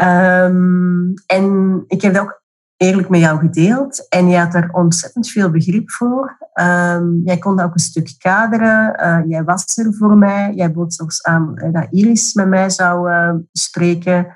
[0.01, 2.41] Um, en ik heb dat ook
[2.77, 4.09] eerlijk met jou gedeeld.
[4.09, 6.37] En je had er ontzettend veel begrip voor.
[6.53, 8.99] Um, jij kon ook een stuk kaderen.
[9.01, 10.53] Uh, jij was er voor mij.
[10.53, 14.27] Jij bood zelfs aan uh, dat Iris met mij zou uh, spreken.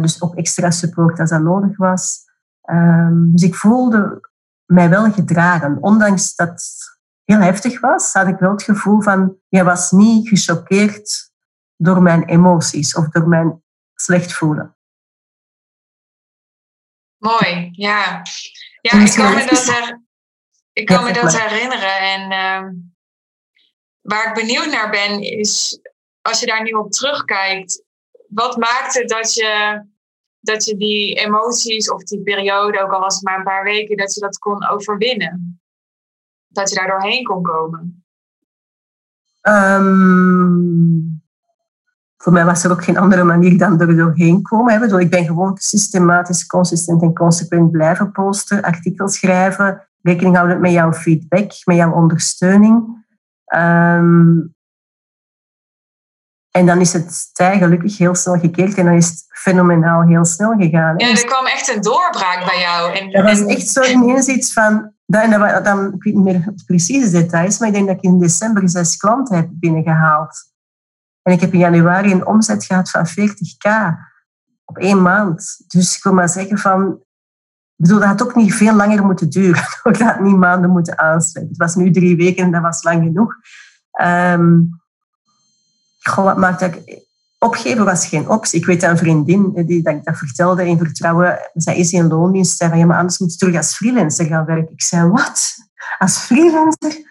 [0.00, 2.18] dus ook extra support als dat nodig was.
[2.70, 4.20] Um, dus ik voelde
[4.66, 5.78] mij wel gedragen.
[5.80, 9.36] Ondanks dat het heel heftig was, had ik wel het gevoel van...
[9.48, 11.32] Jij was niet gechoqueerd
[11.76, 13.62] door mijn emoties of door mijn
[13.94, 14.74] slecht voelen.
[17.20, 18.22] Mooi, ja.
[18.80, 20.02] Ja, ik kan me dat, her,
[20.72, 21.98] ik kan me dat herinneren.
[21.98, 22.70] En uh,
[24.00, 25.80] waar ik benieuwd naar ben, is
[26.22, 27.84] als je daar nu op terugkijkt,
[28.28, 29.82] wat maakte dat je,
[30.40, 33.96] dat je die emoties of die periode, ook al was het maar een paar weken,
[33.96, 35.60] dat je dat kon overwinnen?
[36.48, 38.04] Dat je daar doorheen kon komen?
[39.42, 41.19] Um,
[42.22, 45.00] voor mij was er ook geen andere manier dan er doorheen komen.
[45.00, 50.92] Ik ben gewoon systematisch, consistent en consequent blijven posten, artikels schrijven, rekening houden met jouw
[50.92, 53.04] feedback, met jouw ondersteuning.
[53.54, 54.54] Um,
[56.50, 60.24] en dan is het tij gelukkig heel snel gekeerd en dan is het fenomenaal heel
[60.24, 60.98] snel gegaan.
[60.98, 62.96] Ja, er kwam echt een doorbraak bij jou.
[62.96, 64.92] En, dat was echt zo ineens iets van...
[65.06, 65.30] Dan,
[65.62, 68.96] dan, ik weet niet meer precieze details, maar ik denk dat ik in december zes
[68.96, 70.49] klanten heb binnengehaald.
[71.30, 73.94] En ik heb in januari een omzet gehad van 40k
[74.64, 75.64] op één maand.
[75.66, 76.90] Dus ik wil maar zeggen van...
[77.76, 79.62] Ik bedoel, dat had ook niet veel langer moeten duren.
[79.92, 81.48] Ik had niet maanden moeten aansluiten.
[81.48, 83.34] Het was nu drie weken en dat was lang genoeg.
[84.02, 84.80] Um,
[86.00, 86.74] goh, wat dat
[87.38, 88.60] opgeven was geen optie.
[88.60, 91.38] Ik weet een vriendin die dat ik dat vertelde in vertrouwen.
[91.54, 92.56] Zij is in loondienst.
[92.56, 94.72] Zei van, ja, maar anders moet je terug als freelancer gaan werken.
[94.72, 95.54] Ik zei, wat?
[95.98, 96.90] Als freelancer?
[96.90, 97.06] Ik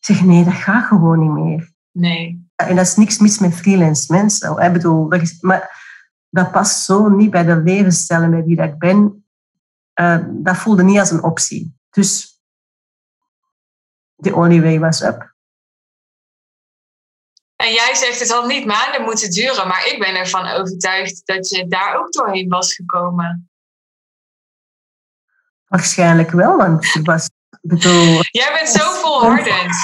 [0.00, 1.72] zeg, nee, dat gaat gewoon niet meer.
[1.90, 2.41] Nee.
[2.54, 4.58] En dat is niks mis met freelance mensen.
[4.58, 5.80] Ik bedoel, dat is, maar
[6.28, 9.26] dat past zo niet bij de levensstijl en bij wie dat ik ben.
[10.00, 11.78] Uh, dat voelde niet als een optie.
[11.90, 12.40] Dus
[14.16, 15.34] the only way was up.
[17.56, 21.48] En jij zegt het had niet maanden moeten duren, maar ik ben ervan overtuigd dat
[21.48, 23.50] je daar ook doorheen was gekomen.
[25.64, 27.30] Waarschijnlijk wel, want het was.
[27.60, 29.76] Bedoel, jij bent zo volhardend.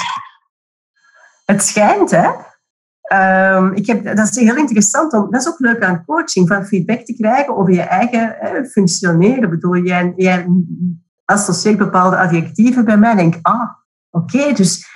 [1.45, 2.31] Het schijnt, hè?
[3.13, 5.13] Um, ik heb, dat is heel interessant.
[5.13, 8.65] Om, dat is ook leuk aan coaching, van feedback te krijgen over je eigen eh,
[8.65, 9.49] functioneren.
[9.49, 10.47] Bedoel, jij, jij
[11.25, 13.69] associeert bepaalde adjectieven bij mij en denk, ah,
[14.09, 14.87] oké, dus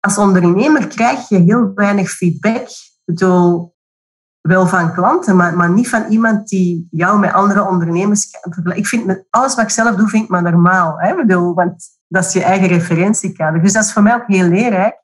[0.00, 2.68] als ondernemer krijg je heel weinig feedback.
[2.68, 3.74] Ik bedoel,
[4.40, 8.28] wel van klanten, maar, maar niet van iemand die jou met andere ondernemers
[8.74, 10.94] Ik vind alles wat ik zelf doe, vind ik maar normaal.
[10.98, 11.14] Hè?
[11.14, 13.62] Bedoel, want dat is je eigen referentiekader.
[13.62, 15.01] Dus dat is voor mij ook heel leerrijk.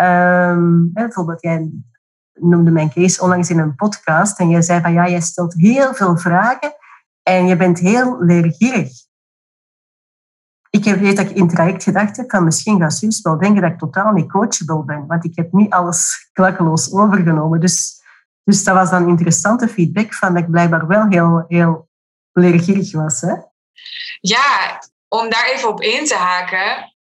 [0.00, 1.70] Um, bijvoorbeeld, jij
[2.32, 5.94] noemde mijn case onlangs in een podcast en jij zei van ja, jij stelt heel
[5.94, 6.74] veel vragen
[7.22, 8.90] en je bent heel leergierig.
[10.70, 13.62] Ik heb, weet dat ik in traject gedacht heb van misschien gaat Suus wel denken
[13.62, 17.60] dat ik totaal niet coachable ben, want ik heb niet alles klakkeloos overgenomen.
[17.60, 18.02] Dus,
[18.44, 21.88] dus dat was dan interessante feedback van dat ik blijkbaar wel heel, heel
[22.32, 23.20] leergierig was.
[23.20, 23.34] Hè?
[24.20, 24.78] Ja,
[25.08, 26.95] om daar even op in te haken.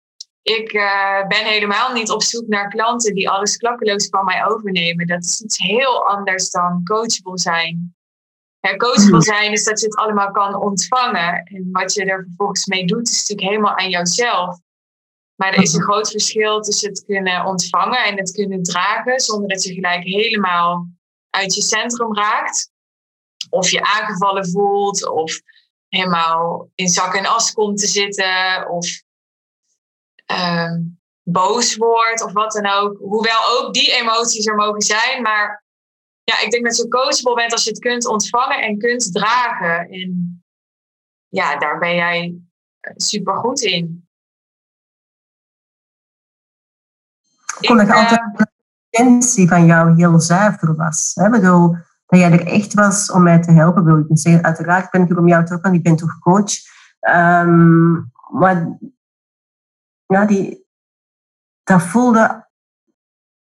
[0.42, 5.06] Ik uh, ben helemaal niet op zoek naar klanten die alles klakkeloos van mij overnemen.
[5.06, 7.94] Dat is iets heel anders dan coachable zijn.
[8.60, 9.20] Ja, coachable mhm.
[9.20, 11.42] zijn is dat je het allemaal kan ontvangen.
[11.44, 14.58] En wat je er vervolgens mee doet, is natuurlijk helemaal aan jouzelf.
[15.34, 15.90] Maar er is een mhm.
[15.90, 20.86] groot verschil tussen het kunnen ontvangen en het kunnen dragen, zonder dat je gelijk helemaal
[21.30, 22.70] uit je centrum raakt.
[23.50, 25.40] Of je aangevallen voelt, of
[25.88, 29.02] helemaal in zak en as komt te zitten, of
[30.30, 30.72] uh,
[31.22, 32.98] boos wordt, of wat dan ook.
[32.98, 35.64] Hoewel ook die emoties er mogen zijn, maar
[36.24, 39.88] ja, ik denk dat je coachable bent als je het kunt ontvangen en kunt dragen.
[39.88, 40.42] En
[41.28, 42.34] ja, daar ben jij
[42.80, 44.06] eh, super goed in.
[47.60, 48.46] Ik vond dat uh, altijd de
[48.90, 51.12] intentie van jou heel zuiver was.
[51.14, 51.30] Hè?
[51.30, 53.84] bedoel, dat jij er echt was om mij te helpen.
[53.84, 55.96] Wil ik niet zeggen, uiteraard ben ik er om jou te helpen, want ik ben
[55.96, 56.52] toch coach.
[57.00, 58.78] Um, maar
[60.12, 60.66] ja, die,
[61.62, 62.50] dat voelde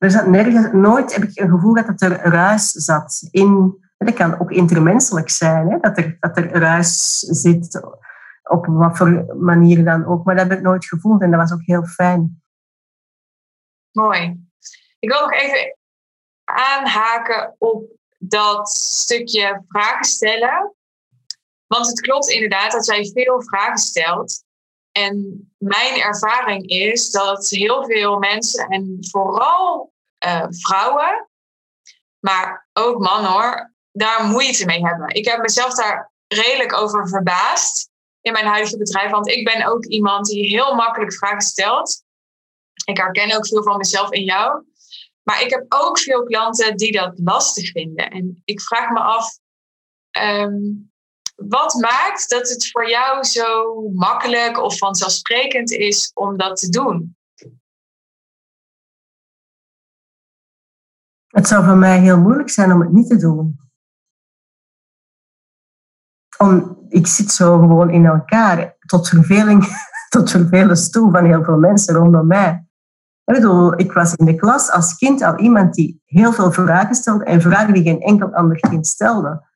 [0.02, 3.28] er zat nergens, nooit heb ik een gevoel dat er ruis zat.
[3.32, 5.80] In, dat kan ook intermenselijk zijn, hè?
[5.80, 7.82] Dat, er, dat er ruis zit,
[8.44, 10.26] op wat voor manier dan ook.
[10.26, 12.44] Maar dat heb ik nooit gevoeld en dat was ook heel fijn.
[13.92, 14.50] Mooi.
[15.00, 15.78] Ik wil nog even
[16.44, 17.84] aanhaken op
[18.18, 20.76] dat stukje vragen stellen.
[21.68, 24.44] Want het klopt inderdaad dat zij veel vragen stelt.
[24.92, 29.94] En mijn ervaring is dat heel veel mensen, en vooral
[30.26, 31.30] uh, vrouwen,
[32.20, 35.08] maar ook mannen hoor, daar moeite mee hebben.
[35.08, 37.90] Ik heb mezelf daar redelijk over verbaasd
[38.22, 42.04] in mijn huidige bedrijf, want ik ben ook iemand die heel makkelijk vragen stelt.
[42.86, 44.64] Ik herken ook veel van mezelf in jou.
[45.24, 48.10] Maar ik heb ook veel klanten die dat lastig vinden.
[48.10, 49.40] En ik vraag me af,
[50.20, 50.91] um,
[51.48, 57.16] wat maakt dat het voor jou zo makkelijk of vanzelfsprekend is om dat te doen?
[61.28, 63.60] Het zou voor mij heel moeilijk zijn om het niet te doen.
[66.38, 69.66] Om, ik zit zo gewoon in elkaar, tot verveling,
[70.10, 72.66] tot vervelens toe van heel veel mensen rondom mij.
[73.24, 76.96] Ik bedoel, ik was in de klas als kind al iemand die heel veel vragen
[76.96, 79.50] stelde en vragen die geen enkel ander kind stelde.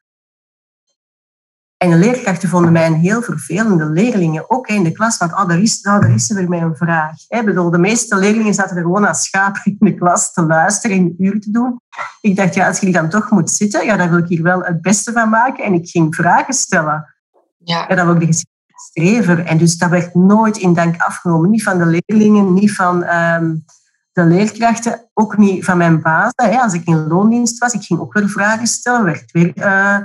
[1.77, 5.47] En de leerkrachten vonden mij een heel vervelende leerlingen, ook in de klas, want oh,
[5.47, 7.11] daar, is, oh, daar is er weer mijn vraag.
[7.27, 10.97] Ik bedoel, de meeste leerlingen zaten er gewoon als schapen in de klas te luisteren,
[10.97, 11.81] een uur te doen.
[12.21, 14.61] Ik dacht, ja, als je dan toch moet zitten, ja, dan wil ik hier wel
[14.61, 15.63] het beste van maken.
[15.63, 17.15] En ik ging vragen stellen.
[17.57, 17.85] Ja.
[17.88, 19.45] ja dan wil ik de strever.
[19.45, 21.49] En dus dat werd nooit in dank afgenomen.
[21.49, 23.65] Niet van de leerlingen, niet van um,
[24.11, 26.31] de leerkrachten, ook niet van mijn baas.
[26.35, 29.53] Als ik in loondienst was, ik ging ook weer vragen stellen, werd weer...
[29.55, 29.97] Uh,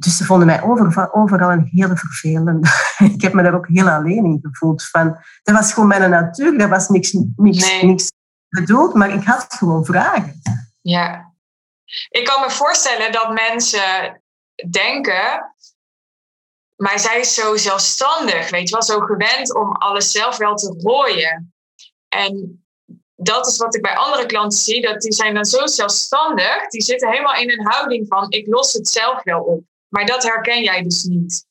[0.00, 2.68] dus ze vonden mij over, overal een hele vervelende.
[3.14, 4.88] ik heb me daar ook heel alleen in gevoeld.
[4.88, 6.58] Van, dat was gewoon mijn natuur.
[6.58, 8.12] Dat was niks, niks, niks
[8.48, 10.40] bedoeld, maar ik had gewoon vragen.
[10.80, 11.32] Ja.
[12.08, 14.22] Ik kan me voorstellen dat mensen
[14.70, 15.54] denken...
[16.76, 20.74] Maar zij is zo zelfstandig, weet je wel, zo gewend om alles zelf wel te
[20.78, 21.54] rooien.
[22.08, 22.64] En
[23.14, 26.82] dat is wat ik bij andere klanten zie, dat die zijn dan zo zelfstandig, die
[26.82, 29.64] zitten helemaal in een houding van ik los het zelf wel op.
[29.90, 31.46] Maar dat herken jij dus niet.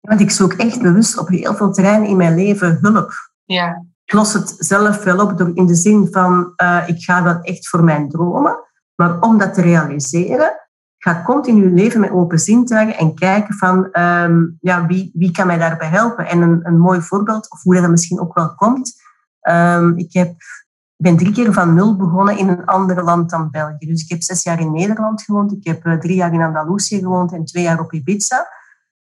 [0.00, 3.12] Want ik zoek echt bewust op heel veel terreinen in mijn leven hulp.
[3.44, 3.84] Ja.
[4.04, 7.40] Ik los het zelf wel op door in de zin van uh, ik ga wel
[7.40, 8.58] echt voor mijn dromen,
[8.94, 14.58] maar om dat te realiseren, ga continu leven met open zintuigen en kijken van um,
[14.60, 16.26] ja, wie, wie kan mij daarbij helpen.
[16.26, 19.02] En een, een mooi voorbeeld, of hoe dat misschien ook wel komt.
[19.48, 20.34] Um, ik heb,
[21.02, 23.86] ben drie keer van nul begonnen in een ander land dan België.
[23.86, 26.98] Dus ik heb zes jaar in Nederland gewoond, ik heb uh, drie jaar in Andalusië
[26.98, 28.48] gewoond en twee jaar op Ibiza.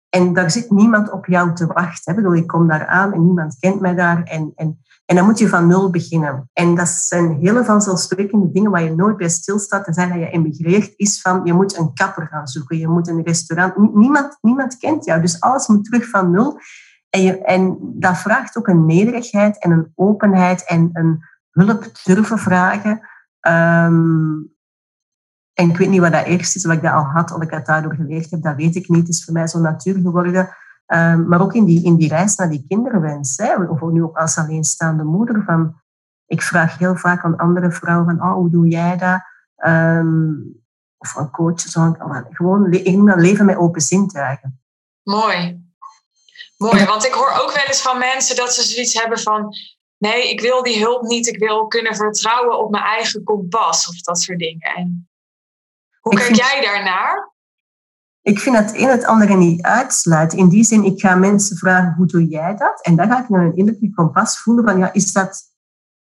[0.10, 2.13] En daar zit niemand op jou te wachten.
[2.13, 2.21] Hè.
[2.21, 4.23] Bedoel, ik kom daar aan en niemand kent mij daar.
[4.23, 6.49] En, en, en dan moet je van nul beginnen.
[6.53, 9.88] En dat zijn hele vanzelfsprekende dingen waar je nooit bij stilstaat.
[9.89, 12.77] zijn dat je emigreert, is van je moet een kapper gaan zoeken.
[12.77, 13.95] Je moet een restaurant.
[13.95, 15.21] Niemand, niemand kent jou.
[15.21, 16.60] Dus alles moet terug van nul.
[17.10, 21.23] En, je, en dat vraagt ook een nederigheid en een openheid en een
[21.55, 22.91] hulp durven vragen.
[23.47, 24.53] Um,
[25.53, 27.51] en ik weet niet wat dat eerst is, of ik dat al had, of ik
[27.51, 29.07] dat daardoor geleerd heb, dat weet ik niet.
[29.07, 30.49] Het is voor mij zo natuur geworden.
[30.87, 34.17] Um, maar ook in die, in die reis naar die kinderwens, hè, of nu ook
[34.17, 35.81] als alleenstaande moeder, van,
[36.25, 39.21] ik vraag heel vaak aan andere vrouwen van, oh, hoe doe jij dat?
[39.71, 40.63] Um,
[40.97, 41.77] of aan coaches,
[42.29, 44.61] gewoon le leven met open zintuigen.
[45.03, 45.63] Mooi.
[46.57, 49.55] Mooi, want ik hoor ook wel eens van mensen dat ze zoiets hebben van,
[49.97, 54.01] nee, ik wil die hulp niet, ik wil kunnen vertrouwen op mijn eigen kompas of
[54.01, 54.75] dat soort dingen.
[54.75, 55.10] En
[55.99, 57.34] hoe kijk jij daarnaar?
[58.21, 60.38] Ik vind het een het andere niet uitsluiten.
[60.38, 62.81] In die zin, ik ga mensen vragen, hoe doe jij dat?
[62.81, 65.53] En dan ga ik naar een innerlijke kompas voelen van, ja, is dat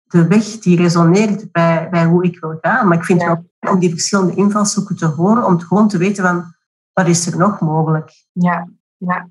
[0.02, 2.88] de weg die resoneert bij, bij hoe ik wil gaan?
[2.88, 6.24] Maar ik vind het wel om die verschillende invalshoeken te horen, om gewoon te weten
[6.24, 6.54] van,
[6.92, 8.12] wat is er nog mogelijk?
[8.32, 9.28] Ja, ja.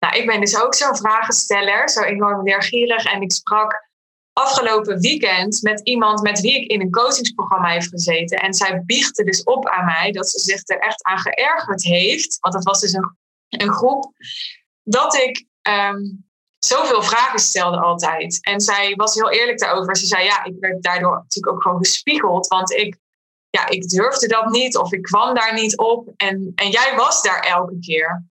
[0.00, 3.04] Nou, ik ben dus ook zo'n vragensteller, zo enorm leergierig.
[3.04, 3.88] En ik sprak
[4.32, 8.38] afgelopen weekend met iemand met wie ik in een coachingsprogramma heb gezeten.
[8.38, 12.38] En zij biechte dus op aan mij dat ze zich er echt aan geërgerd heeft.
[12.40, 13.16] Want het was dus een,
[13.48, 14.12] een groep.
[14.82, 18.38] Dat ik um, zoveel vragen stelde altijd.
[18.40, 19.96] En zij was heel eerlijk daarover.
[19.96, 22.46] Ze zei, ja, ik werd daardoor natuurlijk ook gewoon gespiegeld.
[22.46, 22.96] Want ik,
[23.50, 26.08] ja, ik durfde dat niet of ik kwam daar niet op.
[26.16, 28.29] En, en jij was daar elke keer.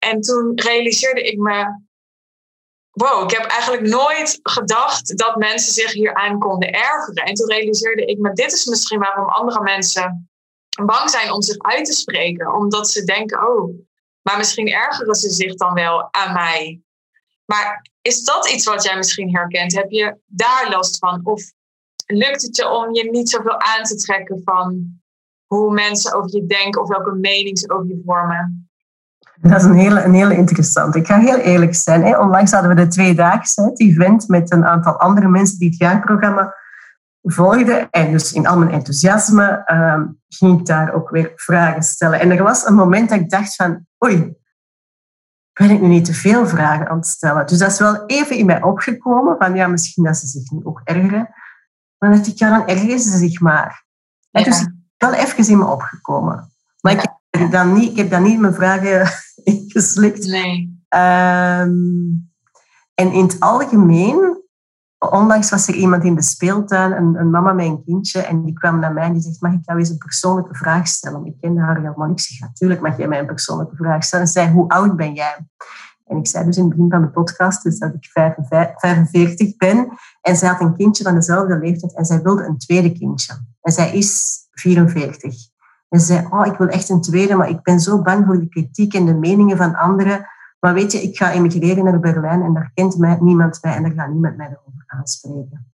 [0.00, 1.88] En toen realiseerde ik me
[2.90, 7.24] wow, ik heb eigenlijk nooit gedacht dat mensen zich hier aan konden ergeren.
[7.24, 10.30] En toen realiseerde ik me, dit is misschien waarom andere mensen
[10.84, 12.54] bang zijn om zich uit te spreken.
[12.54, 13.74] Omdat ze denken, oh,
[14.22, 16.80] maar misschien ergeren ze zich dan wel aan mij.
[17.44, 19.74] Maar is dat iets wat jij misschien herkent?
[19.74, 21.20] Heb je daar last van?
[21.24, 21.42] Of
[22.06, 25.00] lukt het je om je niet zoveel aan te trekken van
[25.46, 28.69] hoe mensen over je denken of welke mening ze over je vormen?
[29.42, 30.98] Dat is een hele, een hele interessante.
[30.98, 32.04] Ik ga heel eerlijk zijn.
[32.04, 32.18] Hè.
[32.18, 36.54] Onlangs hadden we de tweedaagse, event, met een aantal andere mensen die het jaarprogramma
[37.22, 37.90] volgden.
[37.90, 42.20] En dus in al mijn enthousiasme uh, ging ik daar ook weer vragen stellen.
[42.20, 44.36] En er was een moment dat ik dacht van, oei,
[45.52, 47.46] ben ik nu niet te veel vragen aan het stellen?
[47.46, 50.60] Dus dat is wel even in mij opgekomen, van ja, misschien dat ze zich nu
[50.64, 51.28] ook ergeren.
[51.98, 53.84] Maar dan dacht ik, ja, dan ergeren ze zich maar.
[54.30, 54.44] Ja.
[54.44, 56.52] Dus wel even in me opgekomen.
[56.80, 59.08] Maar ik heb dan niet, ik heb dan niet mijn vragen
[60.26, 60.78] Nee.
[60.94, 62.30] Um,
[62.94, 64.42] en in het algemeen,
[64.98, 68.52] onlangs was er iemand in de speeltuin, een, een, mama met een kindje, en die
[68.52, 71.26] kwam naar mij en die zegt, mag ik jou eens een persoonlijke vraag stellen?
[71.26, 72.20] Ik kende haar helemaal niet.
[72.20, 74.24] Ik zeg, natuurlijk mag jij mij een persoonlijke vraag stellen.
[74.24, 75.46] En zei, hoe oud ben jij?
[76.10, 78.10] En ik zei dus in het begin van de podcast dus dat ik
[78.76, 79.88] 45 ben.
[80.20, 83.34] En zij had een kindje van dezelfde leeftijd en zij wilde een tweede kindje.
[83.60, 85.49] En zij is 44.
[85.90, 88.48] En zei, oh, ik wil echt een tweede, maar ik ben zo bang voor de
[88.48, 90.26] kritiek en de meningen van anderen.
[90.60, 93.82] Maar weet je, ik ga emigreren naar Berlijn en daar kent mij, niemand mij en
[93.82, 95.72] daar gaat niemand mij over aanspreken.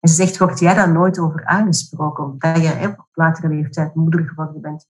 [0.00, 4.28] En ze zegt, word jij daar nooit over aangesproken, omdat je op latere leeftijd moeder
[4.28, 4.88] geworden bent?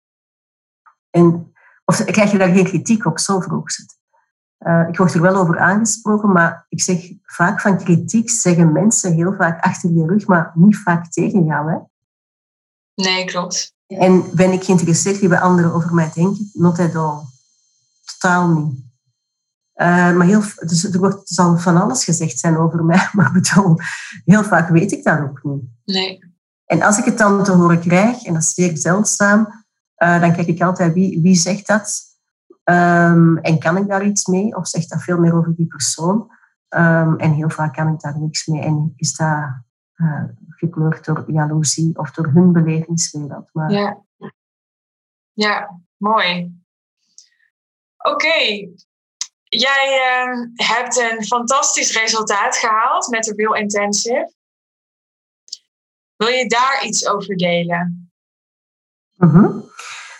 [1.10, 1.52] En,
[1.84, 3.18] of krijg je daar geen kritiek op?
[3.18, 4.00] Zo vroeg ze het.
[4.66, 9.12] Uh, ik word er wel over aangesproken, maar ik zeg vaak van kritiek zeggen mensen
[9.12, 11.70] heel vaak achter je rug, maar niet vaak tegen jou.
[11.70, 11.78] Hè?
[12.94, 13.71] Nee, klopt.
[13.98, 16.50] En ben ik geïnteresseerd wie bij anderen over mij denken?
[16.52, 17.18] Not at all.
[18.04, 18.90] Totaal niet.
[19.74, 23.32] Uh, maar heel, dus er, wordt, er zal van alles gezegd zijn over mij, maar
[23.32, 23.76] bedoel,
[24.24, 25.62] heel vaak weet ik dat ook niet.
[25.84, 26.30] Nee.
[26.64, 29.64] En als ik het dan te horen krijg, en dat is zeer zeldzaam,
[30.02, 32.00] uh, dan kijk ik altijd wie, wie zegt dat
[32.64, 36.30] um, en kan ik daar iets mee of zegt dat veel meer over die persoon.
[36.68, 39.62] Um, en heel vaak kan ik daar niks mee en is dat
[39.96, 40.24] uh,
[40.62, 43.48] gekleurd door jaloezie of door hun belevingswereld.
[43.52, 43.70] Maar...
[43.70, 44.04] Ja.
[45.32, 46.60] ja, mooi.
[47.96, 48.68] Oké.
[49.48, 54.32] jij uh, hebt een fantastisch resultaat gehaald met de Real Intensive.
[56.16, 58.10] Wil je daar iets over delen?
[59.16, 59.70] Mm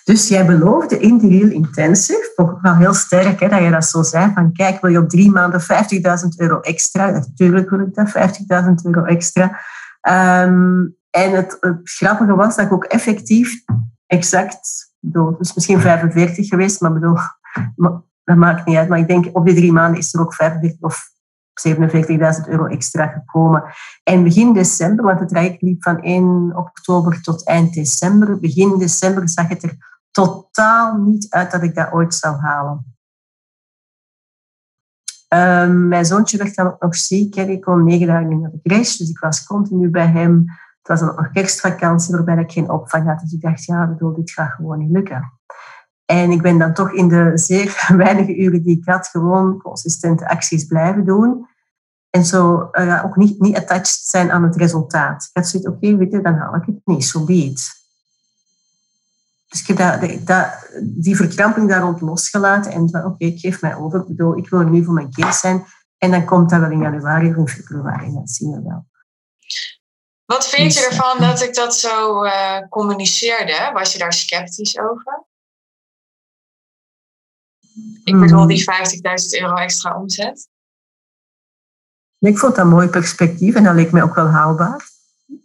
[0.05, 3.84] Dus jij beloofde in die Real Intensive, toch wel heel sterk hè, dat je dat
[3.84, 5.66] zo zei, van kijk, wil je op drie maanden 50.000
[6.36, 7.11] euro extra?
[7.11, 8.14] Natuurlijk wil ik dat, 50.000
[8.84, 9.61] euro extra.
[10.09, 13.64] Um, en het, het, grappige was dat ik ook effectief
[14.07, 17.16] exact, bedoel, dus misschien 45 geweest, maar bedoel,
[18.24, 18.88] dat maakt niet uit.
[18.88, 21.11] Maar ik denk, op die drie maanden is er ook 45 of
[21.68, 23.64] 47.000 euro extra gekomen.
[24.03, 29.28] En begin december, want het traject liep van 1 oktober tot eind december, begin december
[29.28, 29.76] zag het er
[30.11, 32.96] totaal niet uit dat ik dat ooit zou halen.
[35.34, 37.34] Um, mijn zoontje werd dan ook nog ziek.
[37.34, 37.42] Hè.
[37.42, 40.44] Ik kon negen dagen in de crash, dus ik was continu bij hem.
[40.82, 43.20] Het was nog kerstvakantie waarbij ik geen opvang had.
[43.20, 45.32] Dus ik dacht, ja, bedoel, dit gaat gewoon niet lukken.
[46.04, 50.28] En ik ben dan toch in de zeer weinige uren die ik had, gewoon consistente
[50.28, 51.46] acties blijven doen.
[52.10, 55.24] En zo uh, ook niet, niet attached zijn aan het resultaat.
[55.24, 57.52] Ik had zoiets, oké, okay, dan haal ik het niet, zo so be
[59.53, 63.61] Dus ik heb dat, dat, die verkramping daar rond losgelaten en oké, okay, ik geef
[63.61, 64.00] mij over.
[64.00, 65.64] Ik bedoel, ik wil nu voor mijn kind zijn.
[65.98, 68.86] En dan komt dat wel in januari of in februari, dat zien we wel.
[70.24, 73.70] Wat vind je dus, ervan uh, dat ik dat zo uh, communiceerde?
[73.72, 75.24] Was je daar sceptisch over?
[78.05, 78.64] Ik bedoel die
[79.34, 80.48] 50.000 euro extra omzet.
[82.18, 84.91] Ik vond dat een mooi perspectief en dat leek mij ook wel haalbaar.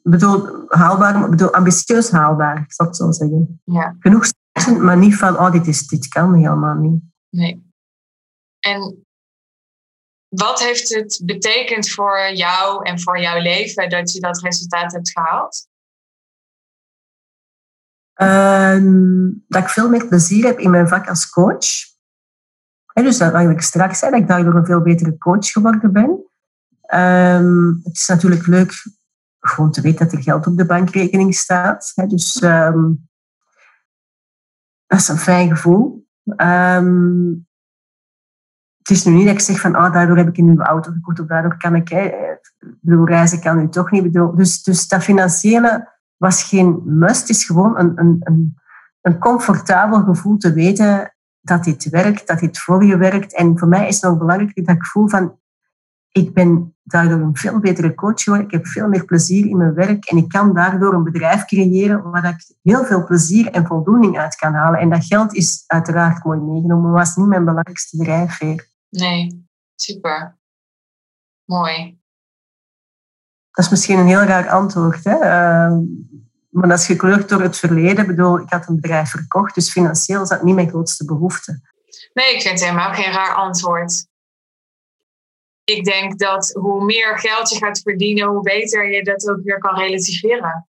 [0.08, 3.62] Ik bedoel, haalbaar, bedoel ambitieus haalbaar, ik zou het zo zeggen.
[3.64, 3.96] Ja.
[4.00, 4.26] Genoeg
[4.80, 7.02] maar niet van, oh, dit, is, dit kan helemaal niet.
[7.30, 7.72] Nee.
[8.60, 9.06] En
[10.28, 15.12] wat heeft het betekend voor jou en voor jouw leven dat je dat resultaat hebt
[15.12, 15.68] gehaald?
[18.22, 21.96] Uh, dat ik veel meer plezier heb in mijn vak als coach
[23.04, 26.26] dus dat ik straks zei, dat ik daardoor een veel betere coach geworden ben.
[27.00, 28.86] Um, het is natuurlijk leuk
[29.50, 31.94] gewoon te weten dat er geld op de bankrekening staat.
[32.08, 33.10] Dus um,
[34.86, 36.08] dat is een fijn gevoel.
[36.38, 37.48] Um,
[38.78, 40.92] het is nu niet dat ik zeg van, ah, daardoor heb ik een nieuwe auto
[40.92, 41.90] gekocht of daardoor kan ik,
[42.84, 44.04] reizen kan nu toch niet.
[44.04, 48.58] Bedoel, dus, dus dat financiële was geen must, het is gewoon een, een, een,
[49.02, 53.36] een comfortabel gevoel te weten dat dit werkt, dat dit voor je werkt.
[53.36, 55.40] En voor mij is het nog belangrijk dat ik voel van,
[56.12, 58.48] ik ben daardoor een veel betere coach geworden.
[58.48, 62.12] Ik heb veel meer plezier in mijn werk en ik kan daardoor een bedrijf creëren
[62.12, 64.80] waar ik heel veel plezier en voldoening uit kan halen.
[64.80, 68.70] En dat geld is uiteraard mooi meegenomen, maar was niet mijn belangrijkste drijfveer.
[68.90, 70.38] Nee, super.
[71.46, 72.00] Mooi.
[73.52, 75.04] Dat is misschien een heel raar antwoord.
[75.04, 75.16] Hè?
[75.16, 75.78] Uh,
[76.50, 77.98] maar dat is gekleurd door het verleden.
[77.98, 81.60] Ik bedoel, ik had een bedrijf verkocht, dus financieel is dat niet mijn grootste behoefte.
[82.14, 84.08] Nee, ik vind het helemaal geen raar antwoord.
[85.70, 89.60] Ik denk dat hoe meer geld je gaat verdienen, hoe beter je dat ook weer
[89.60, 90.68] kan relativeren.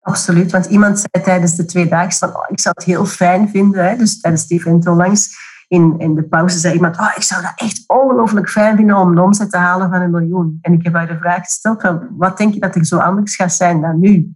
[0.00, 3.88] Absoluut, want iemand zei tijdens de twee dagen van, ik zou het heel fijn vinden,
[3.88, 5.36] hè, dus tijdens die event langs,
[5.68, 9.10] in, in de pauze zei iemand, oh, ik zou dat echt ongelooflijk fijn vinden om
[9.10, 10.58] een omzet te halen van een miljoen.
[10.60, 13.36] En ik heb haar de vraag gesteld, van, wat denk je dat er zo anders
[13.36, 14.34] gaat zijn dan nu?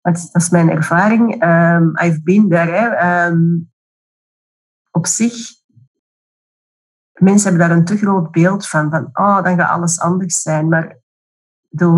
[0.00, 1.44] Want dat is mijn ervaring.
[1.44, 3.26] Um, I've been there.
[3.26, 3.72] Um,
[4.90, 5.34] op zich,
[7.14, 10.68] mensen hebben daar een te groot beeld van, van oh, dan gaat alles anders zijn.
[10.68, 10.96] Maar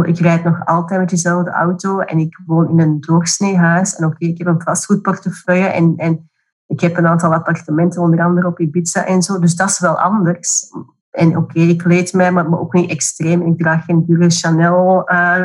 [0.03, 3.97] ik rijd nog altijd met dezelfde auto en ik woon in een doorsneehuis.
[3.97, 6.31] En oké, ik heb een vastgoedportefeuille en, en
[6.67, 9.39] ik heb een aantal appartementen, onder andere op Ibiza en zo.
[9.39, 10.71] Dus dat is wel anders.
[11.11, 13.43] En oké, ik kleed mij, maar ook niet extreem.
[13.43, 15.13] Ik draag geen dure Chanel.
[15.13, 15.43] Uh,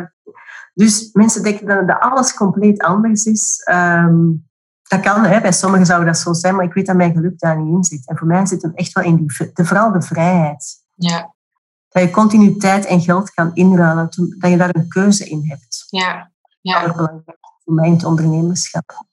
[0.73, 3.69] dus mensen denken dat alles compleet anders is.
[3.71, 4.49] Um,
[4.91, 5.41] dat kan, hè.
[5.41, 7.83] bij sommigen zou dat zo zijn, maar ik weet dat mijn geluk daar niet in
[7.83, 8.07] zit.
[8.07, 10.83] En voor mij zit hem echt wel in die, de, vooral de vrijheid.
[10.95, 11.33] Ja.
[11.89, 15.85] Dat je continu tijd en geld kan inruilen, dat je daar een keuze in hebt.
[15.87, 16.31] Ja.
[16.61, 16.79] ja.
[16.79, 19.05] Dat is belangrijk voor mij in het ondernemerschap.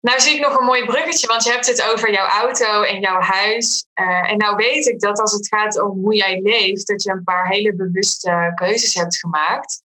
[0.00, 3.00] Nou zie ik nog een mooi bruggetje, want je hebt het over jouw auto en
[3.00, 3.86] jouw huis.
[4.00, 7.10] Uh, en nou weet ik dat als het gaat om hoe jij leeft, dat je
[7.10, 9.82] een paar hele bewuste keuzes hebt gemaakt.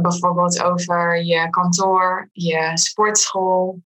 [0.00, 3.82] Bijvoorbeeld over je kantoor, je sportschool,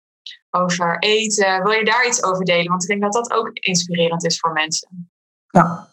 [0.50, 1.64] over eten.
[1.64, 2.70] Wil je daar iets over delen?
[2.70, 5.10] Want ik denk dat dat ook inspirerend is voor mensen.
[5.48, 5.88] Ja.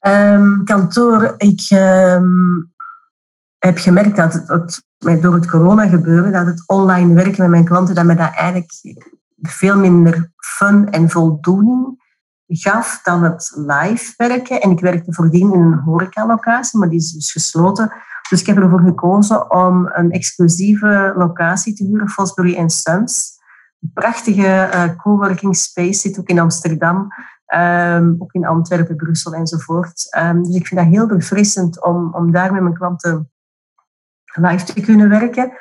[0.00, 2.72] Um, kantoor, ik um,
[3.58, 7.64] heb gemerkt dat het, het door het corona gebeuren, dat het online werken met mijn
[7.64, 8.72] klanten, dat me dat eigenlijk
[9.40, 12.04] veel minder fun en voldoening
[12.48, 14.60] gaf dan het live werken.
[14.60, 17.92] En ik werkte voordien in een horecalocatie, maar die is dus gesloten.
[18.28, 23.34] Dus ik heb ervoor gekozen om een exclusieve locatie te huren, Fosbury Sons.
[23.94, 27.08] prachtige uh, coworking space zit, ook in Amsterdam.
[27.46, 30.16] Ehm, ook in Antwerpen, Brussel enzovoort.
[30.18, 33.30] Um, dus ik vind dat heel verfrissend om, om daar met mijn klanten
[34.32, 35.52] live te kunnen werken.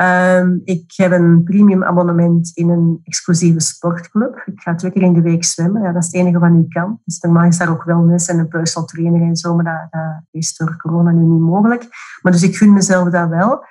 [0.00, 4.42] Um, ik heb een premium abonnement in een exclusieve sportclub.
[4.46, 5.82] Ik ga twee keer in de week zwemmen.
[5.82, 7.00] Ja, dat is het enige wat nu kan.
[7.04, 10.56] Dus normaal is daar ook wellness en een personal trainer en zo, maar dat, is
[10.56, 11.86] door corona nu niet mogelijk.
[12.22, 13.64] Maar dus ik gun mezelf dat wel.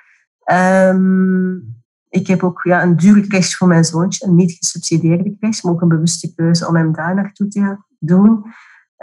[0.52, 5.62] Um, ik heb ook ja, een dure crash voor mijn zoontje, een niet gesubsidieerde crash,
[5.62, 8.30] maar ook een bewuste keuze om hem daar naartoe te doen.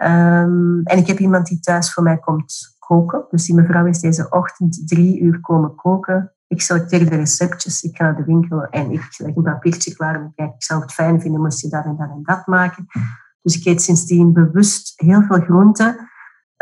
[0.03, 3.26] Um, en ik heb iemand die thuis voor mij komt koken.
[3.30, 6.34] Dus die mevrouw is deze ochtend drie uur komen koken.
[6.50, 10.16] Ik selecteer de receptjes, ik ga naar de winkel en ik leg een papiertje klaar
[10.16, 12.86] en kijk, ik zou het fijn vinden moest je dat en dat en dat maken.
[13.41, 16.10] Dus ik eet sindsdien bewust heel veel groenten.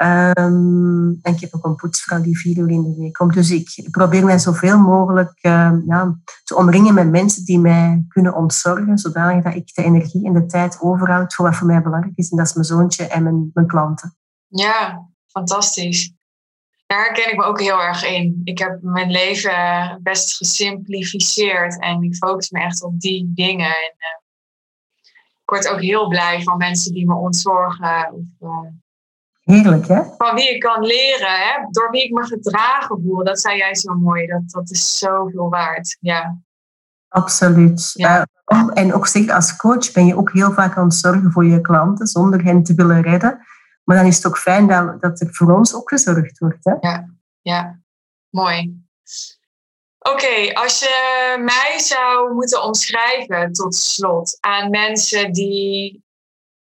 [0.01, 3.33] Um, en ik heb ook een poetsvrouw die vier uur in de week komt.
[3.33, 8.35] Dus ik probeer mij zoveel mogelijk uh, ja, te omringen met mensen die mij kunnen
[8.35, 12.17] ontzorgen, zodanig dat ik de energie en de tijd overhoud voor wat voor mij belangrijk
[12.17, 12.31] is.
[12.31, 14.15] En dat is mijn zoontje en mijn, mijn klanten.
[14.47, 16.16] Ja, fantastisch.
[16.87, 18.41] Daar herken ik me ook heel erg in.
[18.43, 19.53] Ik heb mijn leven
[20.03, 23.65] best gesimplificeerd en ik focus me echt op die dingen.
[23.65, 24.17] En, uh,
[25.43, 28.13] ik word ook heel blij van mensen die me ontzorgen.
[28.13, 28.69] Of, uh,
[29.43, 30.01] Heerlijk, hè?
[30.17, 31.67] Van wie ik kan leren, hè?
[31.71, 33.23] door wie ik me gedragen voel.
[33.23, 34.27] Dat zei jij zo mooi.
[34.27, 35.97] Dat, dat is zoveel waard.
[35.99, 36.37] Ja.
[37.07, 37.91] Absoluut.
[37.93, 38.27] Ja.
[38.53, 41.61] Uh, en ook als coach ben je ook heel vaak aan het zorgen voor je
[41.61, 43.39] klanten zonder hen te willen redden.
[43.87, 46.63] Maar dan is het ook fijn dat, dat er voor ons ook gezorgd wordt.
[46.63, 46.73] Hè?
[46.79, 47.09] Ja,
[47.41, 47.79] ja.
[48.29, 48.85] mooi.
[49.99, 56.03] Oké, als je mij zou moeten omschrijven tot slot aan mensen die,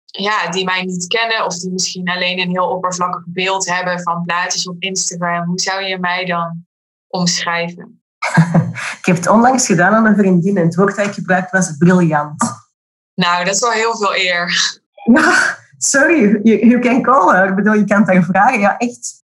[0.05, 4.23] ja, die mij niet kennen of die misschien alleen een heel oppervlakkig beeld hebben van
[4.23, 6.65] plaatjes op Instagram, hoe zou je mij dan
[7.07, 8.03] omschrijven?
[8.99, 11.77] ik heb het onlangs gedaan aan een vriendin en het woord dat ik gebruikt was
[11.77, 12.67] briljant.
[13.13, 14.79] Nou, dat is wel heel veel eer.
[15.13, 17.49] Ja, sorry, you, you can call her.
[17.49, 18.59] Ik bedoel, je kan het haar vragen.
[18.59, 19.23] Ja, echt.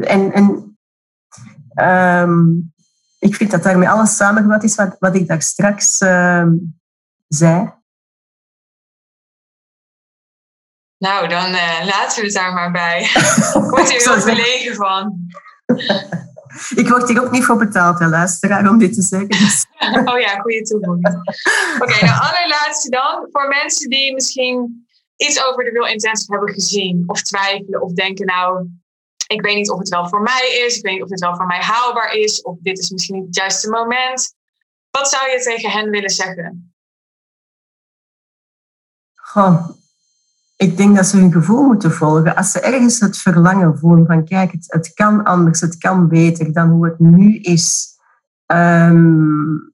[0.00, 0.76] En, en
[1.74, 2.72] um,
[3.18, 6.46] ik vind dat daarmee alles samengevat is wat, wat ik daar straks uh,
[7.28, 7.72] zei.
[10.98, 13.02] Nou, dan uh, laten we het daar maar bij.
[13.02, 15.28] ik word hier heel verlegen van.
[16.82, 19.28] ik word hier ook niet voor betaald, hè, luisteraar, om dit te zeggen.
[19.28, 19.66] Dus.
[20.12, 21.06] oh ja, goede toevoeging.
[21.06, 23.28] Oké, okay, nou allerlaatste dan.
[23.32, 24.86] Voor mensen die misschien
[25.16, 28.68] iets over de Real Intensive hebben gezien of twijfelen of denken nou,
[29.26, 31.36] ik weet niet of het wel voor mij is, ik weet niet of het wel
[31.36, 34.34] voor mij haalbaar is of dit is misschien niet het juiste moment.
[34.90, 36.74] Wat zou je tegen hen willen zeggen?
[39.14, 39.68] Goh,
[40.56, 42.36] ik denk dat ze hun gevoel moeten volgen.
[42.36, 46.68] Als ze ergens het verlangen voelen van kijk, het, kan anders, het kan beter dan
[46.68, 47.96] hoe het nu is.
[48.46, 49.73] Um,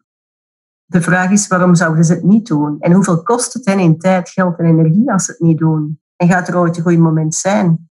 [0.90, 2.76] de vraag is, waarom zouden ze het niet doen?
[2.80, 6.00] En hoeveel kost het hen in tijd, geld en energie als ze het niet doen?
[6.16, 7.90] En gaat er ooit een goed moment zijn?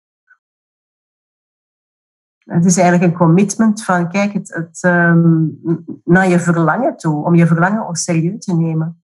[2.37, 5.61] Het is eigenlijk een commitment van, kijk, het, het um,
[6.03, 9.03] naar je verlangen toe, om je verlangen ook serieus te nemen.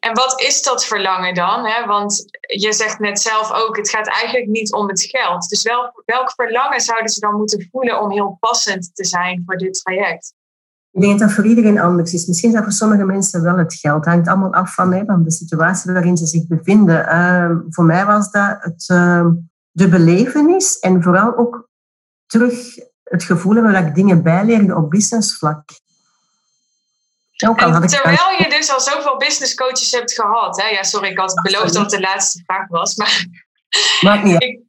[0.00, 1.66] En wat is dat verlangen dan?
[1.66, 1.86] Hè?
[1.86, 5.48] Want je zegt net zelf ook, het gaat eigenlijk niet om het geld.
[5.48, 9.56] Dus welk, welk verlangen zouden ze dan moeten voelen om heel passend te zijn voor
[9.56, 10.34] dit traject?
[10.94, 12.26] Ik denk dat dat voor iedereen anders is.
[12.26, 14.04] Misschien is dat voor sommige mensen wel het geld.
[14.04, 17.06] Het hangt allemaal af van, hè, van de situatie waarin ze zich bevinden.
[17.08, 19.26] Uh, voor mij was dat het, uh,
[19.70, 21.68] de belevenis en vooral ook
[22.26, 22.54] terug
[23.02, 25.62] het gevoel hebben dat ik dingen bijleerde op businessvlak.
[27.46, 30.62] Ook al had ik terwijl je dus al zoveel business coaches hebt gehad.
[30.62, 30.68] Hè?
[30.68, 32.94] Ja, sorry, ik had beloofd dat het de laatste vraag was.
[32.96, 33.26] Maar
[34.00, 34.60] Maakt niet ik,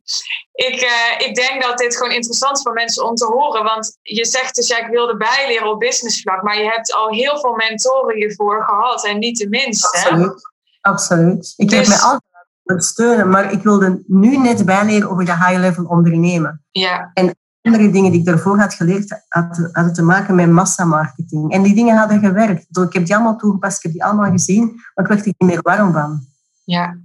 [0.52, 3.64] ik, uh, ik denk dat dit gewoon interessant is voor mensen om te horen.
[3.64, 6.44] Want je zegt dus, ja, ik wilde bijleren op businessvlak.
[6.44, 9.06] Maar je hebt al heel veel mentoren hiervoor gehad.
[9.06, 9.88] En niet de minste.
[9.88, 10.54] Absoluut.
[10.82, 11.54] Absoluut.
[11.56, 13.30] Ik dus, heb mij altijd steunen.
[13.30, 16.64] Maar ik wilde nu net bijleren over de high-level ondernemen.
[16.72, 17.12] Ja.
[17.14, 19.24] En andere dingen die ik daarvoor had geleerd,
[19.72, 21.52] hadden te maken met massamarketing.
[21.52, 22.66] En die dingen hadden gewerkt.
[22.70, 25.34] Dus ik heb die allemaal toegepast, ik heb die allemaal gezien, maar ik werd er
[25.38, 26.26] niet meer warm van.
[26.64, 26.98] Ja.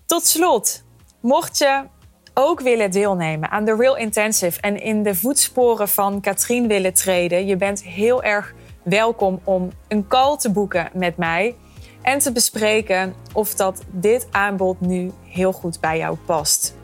[0.05, 0.83] Tot slot,
[1.21, 1.95] mocht je
[2.39, 7.45] ook willen deelnemen aan de Real Intensive en in de voetsporen van Katrien willen treden,
[7.45, 11.55] je bent heel erg welkom om een call te boeken met mij
[12.01, 16.75] en te bespreken of dat dit aanbod nu heel goed bij jou past.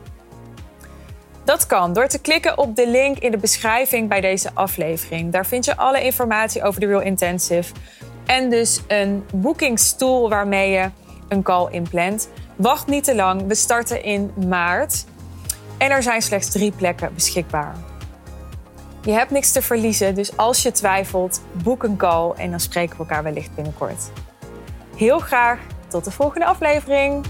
[1.44, 5.32] Dat kan door te klikken op de link in de beschrijving bij deze aflevering.
[5.32, 7.74] Daar vind je alle informatie over de Real Intensive
[8.26, 10.90] en dus een boekingstool waarmee je
[11.28, 12.28] een call inplant.
[12.56, 15.04] Wacht niet te lang, we starten in maart
[15.78, 17.76] en er zijn slechts drie plekken beschikbaar.
[19.02, 22.96] Je hebt niks te verliezen, dus als je twijfelt, boek een call en dan spreken
[22.96, 24.10] we elkaar wellicht binnenkort.
[24.96, 25.58] Heel graag
[25.88, 27.24] tot de volgende aflevering.